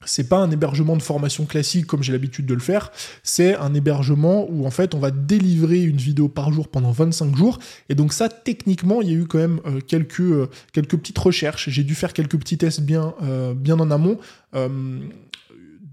c'est 0.03 0.27
pas 0.27 0.37
un 0.37 0.49
hébergement 0.49 0.95
de 0.95 1.01
formation 1.03 1.45
classique 1.45 1.85
comme 1.85 2.01
j'ai 2.01 2.11
l'habitude 2.11 2.47
de 2.47 2.55
le 2.55 2.59
faire, 2.59 2.91
c'est 3.21 3.55
un 3.55 3.75
hébergement 3.75 4.49
où 4.49 4.65
en 4.65 4.71
fait 4.71 4.95
on 4.95 4.99
va 4.99 5.11
délivrer 5.11 5.83
une 5.83 5.97
vidéo 5.97 6.27
par 6.27 6.51
jour 6.51 6.69
pendant 6.69 6.91
25 6.91 7.35
jours. 7.35 7.59
Et 7.89 7.93
donc 7.93 8.13
ça, 8.13 8.27
techniquement, 8.27 9.03
il 9.03 9.09
y 9.09 9.11
a 9.11 9.17
eu 9.17 9.25
quand 9.25 9.37
même 9.37 9.61
euh, 9.67 9.79
quelques, 9.79 10.47
petites 10.73 11.17
recherches. 11.19 11.69
J'ai 11.69 11.83
dû 11.83 11.93
faire 11.93 12.13
quelques 12.13 12.39
petits 12.39 12.57
tests 12.57 12.81
bien 12.81 13.13
en 13.21 13.91
amont 13.91 14.17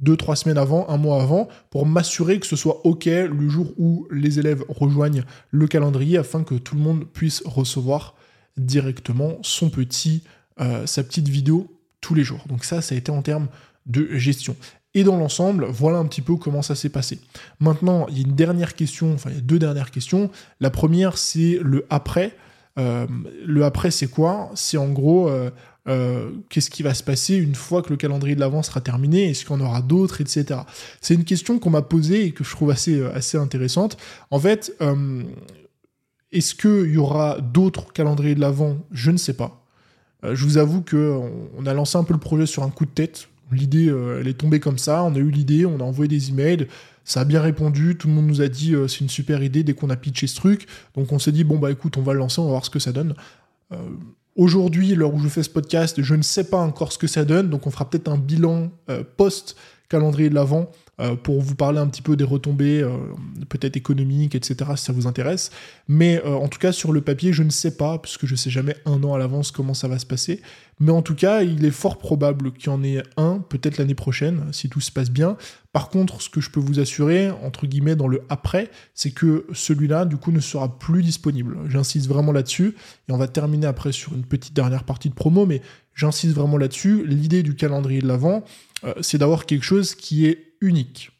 deux, 0.00 0.16
trois 0.16 0.36
semaines 0.36 0.58
avant, 0.58 0.88
un 0.88 0.96
mois 0.96 1.22
avant, 1.22 1.48
pour 1.70 1.86
m'assurer 1.86 2.38
que 2.38 2.46
ce 2.46 2.56
soit 2.56 2.84
OK 2.84 3.06
le 3.06 3.48
jour 3.48 3.72
où 3.78 4.06
les 4.10 4.38
élèves 4.38 4.64
rejoignent 4.68 5.24
le 5.50 5.66
calendrier 5.66 6.18
afin 6.18 6.44
que 6.44 6.54
tout 6.54 6.74
le 6.74 6.80
monde 6.80 7.04
puisse 7.06 7.42
recevoir 7.44 8.14
directement 8.56 9.38
son 9.42 9.70
petit, 9.70 10.22
euh, 10.60 10.86
sa 10.86 11.02
petite 11.02 11.28
vidéo 11.28 11.68
tous 12.00 12.14
les 12.14 12.24
jours. 12.24 12.44
Donc 12.48 12.64
ça, 12.64 12.80
ça 12.80 12.94
a 12.94 12.98
été 12.98 13.10
en 13.10 13.22
termes 13.22 13.48
de 13.86 14.08
gestion. 14.16 14.56
Et 14.94 15.04
dans 15.04 15.16
l'ensemble, 15.16 15.66
voilà 15.66 15.98
un 15.98 16.06
petit 16.06 16.22
peu 16.22 16.36
comment 16.36 16.62
ça 16.62 16.74
s'est 16.74 16.88
passé. 16.88 17.20
Maintenant, 17.60 18.06
il 18.08 18.18
y 18.18 18.20
a 18.20 18.26
une 18.26 18.34
dernière 18.34 18.74
question, 18.74 19.14
enfin 19.14 19.30
il 19.30 19.36
y 19.36 19.38
a 19.38 19.42
deux 19.42 19.58
dernières 19.58 19.90
questions. 19.90 20.30
La 20.60 20.70
première, 20.70 21.18
c'est 21.18 21.58
le 21.62 21.86
après. 21.90 22.34
Euh, 22.78 23.06
le 23.44 23.64
après, 23.64 23.90
c'est 23.90 24.06
quoi? 24.06 24.50
C'est 24.54 24.76
en 24.76 24.88
gros, 24.88 25.28
euh, 25.28 25.50
euh, 25.88 26.30
qu'est-ce 26.50 26.70
qui 26.70 26.82
va 26.82 26.92
se 26.92 27.02
passer 27.02 27.36
une 27.36 27.54
fois 27.54 27.82
que 27.82 27.90
le 27.90 27.96
calendrier 27.96 28.34
de 28.34 28.40
l'avant 28.40 28.62
sera 28.62 28.80
terminé? 28.80 29.30
Est-ce 29.30 29.50
en 29.50 29.60
aura 29.60 29.80
d'autres, 29.80 30.20
etc. 30.20 30.60
C'est 31.00 31.14
une 31.14 31.24
question 31.24 31.58
qu'on 31.58 31.70
m'a 31.70 31.82
posée 31.82 32.26
et 32.26 32.32
que 32.32 32.44
je 32.44 32.50
trouve 32.50 32.70
assez, 32.70 33.00
euh, 33.00 33.14
assez 33.14 33.38
intéressante. 33.38 33.96
En 34.30 34.38
fait, 34.38 34.74
euh, 34.82 35.22
est-ce 36.30 36.54
qu'il 36.54 36.92
y 36.92 36.98
aura 36.98 37.40
d'autres 37.40 37.92
calendriers 37.92 38.34
de 38.34 38.40
l'avant? 38.40 38.76
Je 38.92 39.10
ne 39.10 39.16
sais 39.16 39.32
pas. 39.32 39.64
je 40.22 40.44
vous 40.44 40.58
avoue 40.58 40.82
qu'on 40.82 41.30
on 41.56 41.66
a 41.66 41.72
lancé 41.72 41.96
un 41.96 42.04
peu 42.04 42.12
le 42.12 42.20
projet 42.20 42.44
sur 42.44 42.64
un 42.64 42.70
coup 42.70 42.84
de 42.84 42.90
tête. 42.90 43.28
L'idée, 43.50 43.86
elle 44.20 44.28
est 44.28 44.36
tombée 44.36 44.60
comme 44.60 44.76
ça. 44.76 45.04
On 45.04 45.14
a 45.14 45.18
eu 45.18 45.30
l'idée, 45.30 45.64
on 45.64 45.80
a 45.80 45.84
envoyé 45.84 46.08
des 46.08 46.28
emails. 46.28 46.66
Ça 47.04 47.20
a 47.20 47.24
bien 47.24 47.40
répondu, 47.40 47.96
tout 47.96 48.08
le 48.08 48.14
monde 48.14 48.26
nous 48.26 48.42
a 48.42 48.48
dit 48.48 48.74
c'est 48.88 49.00
une 49.00 49.08
super 49.08 49.42
idée 49.42 49.62
dès 49.62 49.72
qu'on 49.72 49.88
a 49.88 49.96
pitché 49.96 50.26
ce 50.26 50.36
truc. 50.36 50.66
Donc 50.94 51.12
on 51.12 51.18
s'est 51.18 51.32
dit 51.32 51.44
bon 51.44 51.56
bah 51.56 51.70
écoute, 51.70 51.96
on 51.96 52.02
va 52.02 52.12
le 52.12 52.18
lancer, 52.18 52.40
on 52.40 52.44
va 52.44 52.50
voir 52.50 52.64
ce 52.66 52.70
que 52.70 52.80
ça 52.80 52.92
donne. 52.92 53.14
Aujourd'hui, 54.38 54.94
l'heure 54.94 55.12
où 55.12 55.18
je 55.18 55.26
fais 55.26 55.42
ce 55.42 55.50
podcast, 55.50 56.00
je 56.00 56.14
ne 56.14 56.22
sais 56.22 56.44
pas 56.44 56.58
encore 56.58 56.92
ce 56.92 56.98
que 56.98 57.08
ça 57.08 57.24
donne, 57.24 57.50
donc 57.50 57.66
on 57.66 57.72
fera 57.72 57.90
peut-être 57.90 58.06
un 58.06 58.16
bilan 58.16 58.70
euh, 58.88 59.02
post-calendrier 59.16 60.30
de 60.30 60.36
l'Avent 60.36 60.70
euh, 61.00 61.14
pour 61.14 61.40
vous 61.40 61.54
parler 61.54 61.78
un 61.78 61.86
petit 61.86 62.02
peu 62.02 62.16
des 62.16 62.24
retombées, 62.24 62.82
euh, 62.82 62.90
peut-être 63.48 63.76
économiques, 63.76 64.34
etc., 64.34 64.72
si 64.74 64.84
ça 64.84 64.92
vous 64.92 65.06
intéresse. 65.06 65.50
Mais 65.86 66.20
euh, 66.24 66.34
en 66.34 66.48
tout 66.48 66.58
cas, 66.58 66.72
sur 66.72 66.90
le 66.90 67.00
papier, 67.00 67.32
je 67.32 67.44
ne 67.44 67.50
sais 67.50 67.76
pas, 67.76 67.98
puisque 67.98 68.26
je 68.26 68.32
ne 68.32 68.36
sais 68.36 68.50
jamais 68.50 68.74
un 68.84 69.04
an 69.04 69.14
à 69.14 69.18
l'avance 69.18 69.52
comment 69.52 69.74
ça 69.74 69.86
va 69.86 70.00
se 70.00 70.06
passer. 70.06 70.42
Mais 70.80 70.90
en 70.90 71.02
tout 71.02 71.14
cas, 71.14 71.42
il 71.42 71.64
est 71.64 71.70
fort 71.70 71.98
probable 71.98 72.52
qu'il 72.52 72.66
y 72.66 72.74
en 72.74 72.82
ait 72.82 73.04
un, 73.16 73.38
peut-être 73.48 73.78
l'année 73.78 73.94
prochaine, 73.94 74.46
si 74.50 74.68
tout 74.68 74.80
se 74.80 74.90
passe 74.90 75.10
bien. 75.10 75.36
Par 75.72 75.88
contre, 75.88 76.20
ce 76.20 76.30
que 76.30 76.40
je 76.40 76.50
peux 76.50 76.58
vous 76.58 76.80
assurer, 76.80 77.30
entre 77.30 77.68
guillemets, 77.68 77.94
dans 77.94 78.08
le 78.08 78.22
après, 78.28 78.68
c'est 78.94 79.12
que 79.12 79.46
celui-là, 79.52 80.04
du 80.04 80.16
coup, 80.16 80.32
ne 80.32 80.40
sera 80.40 80.80
plus 80.80 81.04
disponible. 81.04 81.58
J'insiste 81.68 82.08
vraiment 82.08 82.32
là-dessus. 82.32 82.74
Et 83.08 83.12
on 83.12 83.18
va 83.18 83.28
terminer 83.28 83.68
après 83.68 83.92
sur 83.92 84.14
une 84.14 84.24
petite 84.24 84.54
dernière 84.54 84.82
partie 84.82 85.10
de 85.10 85.14
promo, 85.14 85.46
mais 85.46 85.62
j'insiste 85.94 86.34
vraiment 86.34 86.56
là-dessus. 86.56 87.04
L'idée 87.06 87.44
du 87.44 87.54
calendrier 87.54 88.00
de 88.00 88.08
l'avant, 88.08 88.42
c'est 89.00 89.18
d'avoir 89.18 89.46
quelque 89.46 89.64
chose 89.64 89.94
qui 89.94 90.26
est 90.26 90.47
unique. 90.60 91.10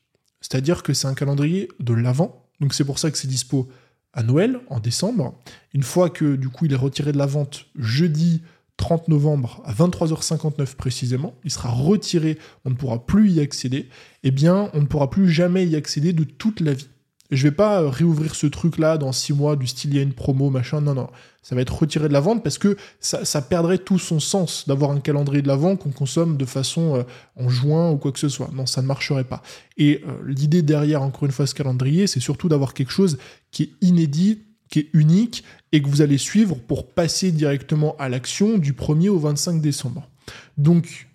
C'est-à-dire 0.41 0.83
que 0.83 0.95
c'est 0.95 1.07
un 1.07 1.15
calendrier 1.15 1.69
de 1.81 1.95
l'avant, 1.95 2.49
donc 2.61 2.75
c'est 2.75 2.85
pour 2.85 2.99
ça 2.99 3.11
que 3.11 3.19
c'est 3.19 3.29
dispo 3.29 3.69
à 4.13 4.23
Noël, 4.23 4.61
en 4.69 4.81
décembre. 4.81 5.39
Une 5.75 5.83
fois 5.83 6.11
que 6.11 6.37
du 6.37 6.49
coup 6.49 6.67
il 6.67 6.73
est 6.73 6.77
retiré 6.77 7.13
de 7.13 7.19
la 7.19 7.27
vente 7.27 7.67
jeudi 7.77 8.43
30 8.77 9.09
novembre 9.09 9.61
à 9.65 9.73
23h59 9.73 10.77
précisément, 10.77 11.35
il 11.45 11.51
sera 11.51 11.69
retiré, 11.69 12.39
on 12.65 12.71
ne 12.71 12.75
pourra 12.75 13.05
plus 13.05 13.31
y 13.31 13.41
accéder, 13.41 13.89
eh 14.23 14.31
bien 14.31 14.71
on 14.73 14.81
ne 14.81 14.87
pourra 14.87 15.11
plus 15.11 15.29
jamais 15.29 15.67
y 15.67 15.77
accéder 15.77 16.13
de 16.13 16.25
toute 16.25 16.61
la 16.61 16.73
vie. 16.73 16.89
Je 17.31 17.43
vais 17.43 17.55
pas 17.55 17.83
euh, 17.83 17.89
réouvrir 17.89 18.35
ce 18.35 18.47
truc-là 18.47 18.97
dans 18.97 19.13
six 19.13 19.35
mois 19.35 19.57
du 19.57 19.67
style 19.67 19.91
il 19.91 19.97
y 19.97 19.99
a 19.99 20.03
une 20.03 20.15
promo, 20.15 20.49
machin. 20.49 20.81
Non, 20.81 20.95
non. 20.95 21.09
Ça 21.43 21.55
va 21.55 21.61
être 21.61 21.79
retiré 21.79 22.09
de 22.09 22.13
la 22.13 22.21
vente 22.21 22.43
parce 22.43 22.59
que 22.59 22.77
ça, 23.01 23.43
perdrait 23.43 23.79
tout 23.79 23.99
son 23.99 24.21
sens 24.21 24.67
d'avoir 24.67 24.91
un 24.91 25.01
calendrier 25.01 25.43
de 25.43 25.49
la 25.49 25.57
vente 25.57 25.81
qu'on 25.81 25.91
consomme 25.91 26.37
de 26.37 26.45
façon 26.45 26.97
euh, 26.97 27.03
en 27.37 27.49
juin 27.49 27.91
ou 27.91 27.97
quoi 27.97 28.13
que 28.13 28.19
ce 28.19 28.29
soit. 28.29 28.51
Non, 28.53 28.67
ça 28.67 28.83
ne 28.83 28.87
marcherait 28.87 29.25
pas. 29.25 29.43
Et 29.77 30.03
euh, 30.07 30.13
l'idée 30.27 30.63
derrière, 30.63 31.03
encore 31.03 31.25
une 31.25 31.33
fois, 31.33 31.47
ce 31.47 31.55
calendrier, 31.55 32.07
c'est 32.07 32.21
surtout 32.21 32.49
d'avoir 32.49 32.75
quelque 32.75 32.93
chose 32.93 33.19
qui 33.51 33.65
est 33.65 33.71
inédit, 33.83 34.43
qui 34.71 34.81
est 34.81 34.89
unique 34.95 35.45
et 35.73 35.83
que 35.83 35.89
vous 35.89 36.01
allez 36.01 36.19
suivre 36.19 36.57
pour 36.57 36.87
passer 36.87 37.31
directement 37.31 37.95
à 37.99 38.09
l'action 38.09 38.59
du 38.59 38.73
1er 38.73 39.09
au 39.09 39.19
25 39.19 39.61
décembre. 39.61 40.09
Donc, 40.57 41.09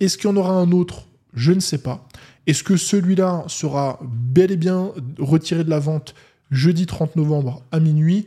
est-ce 0.00 0.18
qu'il 0.18 0.28
y 0.28 0.32
en 0.32 0.36
aura 0.36 0.52
un 0.52 0.72
autre? 0.72 1.06
Je 1.34 1.52
ne 1.52 1.60
sais 1.60 1.78
pas. 1.78 2.06
Est-ce 2.46 2.62
que 2.62 2.76
celui-là 2.76 3.44
sera 3.48 3.98
bel 4.02 4.52
et 4.52 4.56
bien 4.56 4.92
retiré 5.18 5.64
de 5.64 5.70
la 5.70 5.78
vente 5.78 6.14
jeudi 6.50 6.86
30 6.86 7.16
novembre 7.16 7.62
à 7.72 7.80
minuit? 7.80 8.26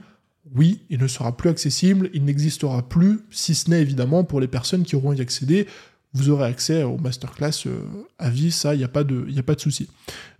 Oui, 0.55 0.81
il 0.89 0.99
ne 0.99 1.07
sera 1.07 1.35
plus 1.35 1.49
accessible, 1.49 2.09
il 2.13 2.23
n'existera 2.23 2.87
plus, 2.87 3.19
si 3.31 3.53
ce 3.53 3.69
n'est 3.69 3.81
évidemment 3.81 4.23
pour 4.23 4.39
les 4.39 4.47
personnes 4.47 4.83
qui 4.83 4.95
auront 4.95 5.13
y 5.13 5.21
accédé. 5.21 5.67
vous 6.13 6.29
aurez 6.29 6.45
accès 6.45 6.83
au 6.83 6.97
masterclass 6.97 7.67
euh, 7.67 7.81
à 8.17 8.29
vie, 8.29 8.51
ça, 8.51 8.73
il 8.73 8.77
n'y 8.77 8.83
a 8.83 8.87
pas 8.87 9.03
de, 9.03 9.27
a 9.37 9.43
pas 9.43 9.55
de 9.55 9.59
souci. 9.59 9.89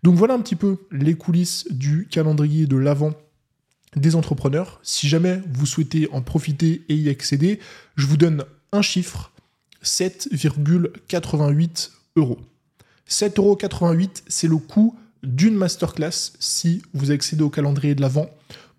Donc 0.04 0.16
voilà 0.16 0.34
un 0.34 0.40
petit 0.40 0.56
peu 0.56 0.78
les 0.92 1.16
coulisses 1.16 1.68
du 1.70 2.08
calendrier 2.10 2.68
de 2.68 2.78
l'avant 2.78 3.12
des 3.96 4.16
entrepreneurs. 4.16 4.80
Si 4.82 5.08
jamais 5.08 5.42
vous 5.52 5.66
souhaitez 5.66 6.10
en 6.12 6.22
profiter 6.22 6.84
et 6.90 6.96
y 6.96 7.10
accéder, 7.10 7.60
je 7.96 8.08
vous 8.08 8.18
donne 8.18 8.44
un 8.72 8.82
chiffre, 8.82 9.32
7,88 9.84 11.92
euros. 12.16 12.40
7,88 13.10 13.40
euros, 13.40 13.58
c'est 14.28 14.48
le 14.48 14.58
coût 14.58 14.96
d'une 15.24 15.56
masterclass 15.56 16.34
si 16.40 16.82
vous 16.94 17.12
accédez 17.12 17.44
au 17.44 17.50
calendrier 17.50 17.96
de 17.96 18.02
l'avant. 18.02 18.30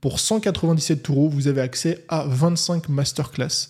Pour 0.00 0.20
197 0.20 1.08
euros, 1.10 1.28
vous 1.28 1.48
avez 1.48 1.60
accès 1.60 2.04
à 2.08 2.24
25 2.26 2.88
masterclass, 2.88 3.68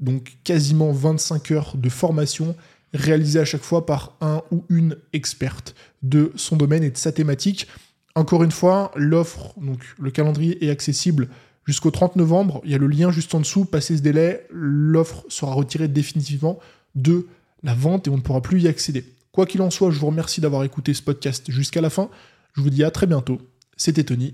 donc 0.00 0.36
quasiment 0.44 0.92
25 0.92 1.50
heures 1.52 1.76
de 1.76 1.88
formation 1.88 2.56
réalisées 2.94 3.40
à 3.40 3.44
chaque 3.44 3.62
fois 3.62 3.86
par 3.86 4.16
un 4.20 4.42
ou 4.50 4.64
une 4.68 4.96
experte 5.12 5.74
de 6.02 6.32
son 6.36 6.56
domaine 6.56 6.82
et 6.82 6.90
de 6.90 6.96
sa 6.96 7.12
thématique. 7.12 7.68
Encore 8.14 8.42
une 8.42 8.50
fois, 8.50 8.90
l'offre, 8.96 9.54
donc 9.60 9.80
le 9.98 10.10
calendrier 10.10 10.64
est 10.64 10.70
accessible 10.70 11.28
jusqu'au 11.64 11.90
30 11.90 12.16
novembre. 12.16 12.60
Il 12.64 12.72
y 12.72 12.74
a 12.74 12.78
le 12.78 12.88
lien 12.88 13.12
juste 13.12 13.34
en 13.34 13.40
dessous. 13.40 13.64
Passé 13.64 13.96
ce 13.96 14.02
délai, 14.02 14.46
l'offre 14.50 15.24
sera 15.28 15.52
retirée 15.52 15.86
définitivement 15.86 16.58
de 16.94 17.28
la 17.62 17.74
vente 17.74 18.06
et 18.06 18.10
on 18.10 18.16
ne 18.16 18.22
pourra 18.22 18.40
plus 18.40 18.62
y 18.62 18.68
accéder. 18.68 19.04
Quoi 19.32 19.46
qu'il 19.46 19.62
en 19.62 19.70
soit, 19.70 19.90
je 19.90 19.98
vous 19.98 20.06
remercie 20.06 20.40
d'avoir 20.40 20.64
écouté 20.64 20.94
ce 20.94 21.02
podcast 21.02 21.50
jusqu'à 21.50 21.80
la 21.80 21.90
fin. 21.90 22.10
Je 22.54 22.62
vous 22.62 22.70
dis 22.70 22.84
à 22.84 22.90
très 22.90 23.06
bientôt. 23.06 23.38
C'était 23.76 24.04
Tony. 24.04 24.32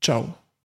Ciao 0.00 0.43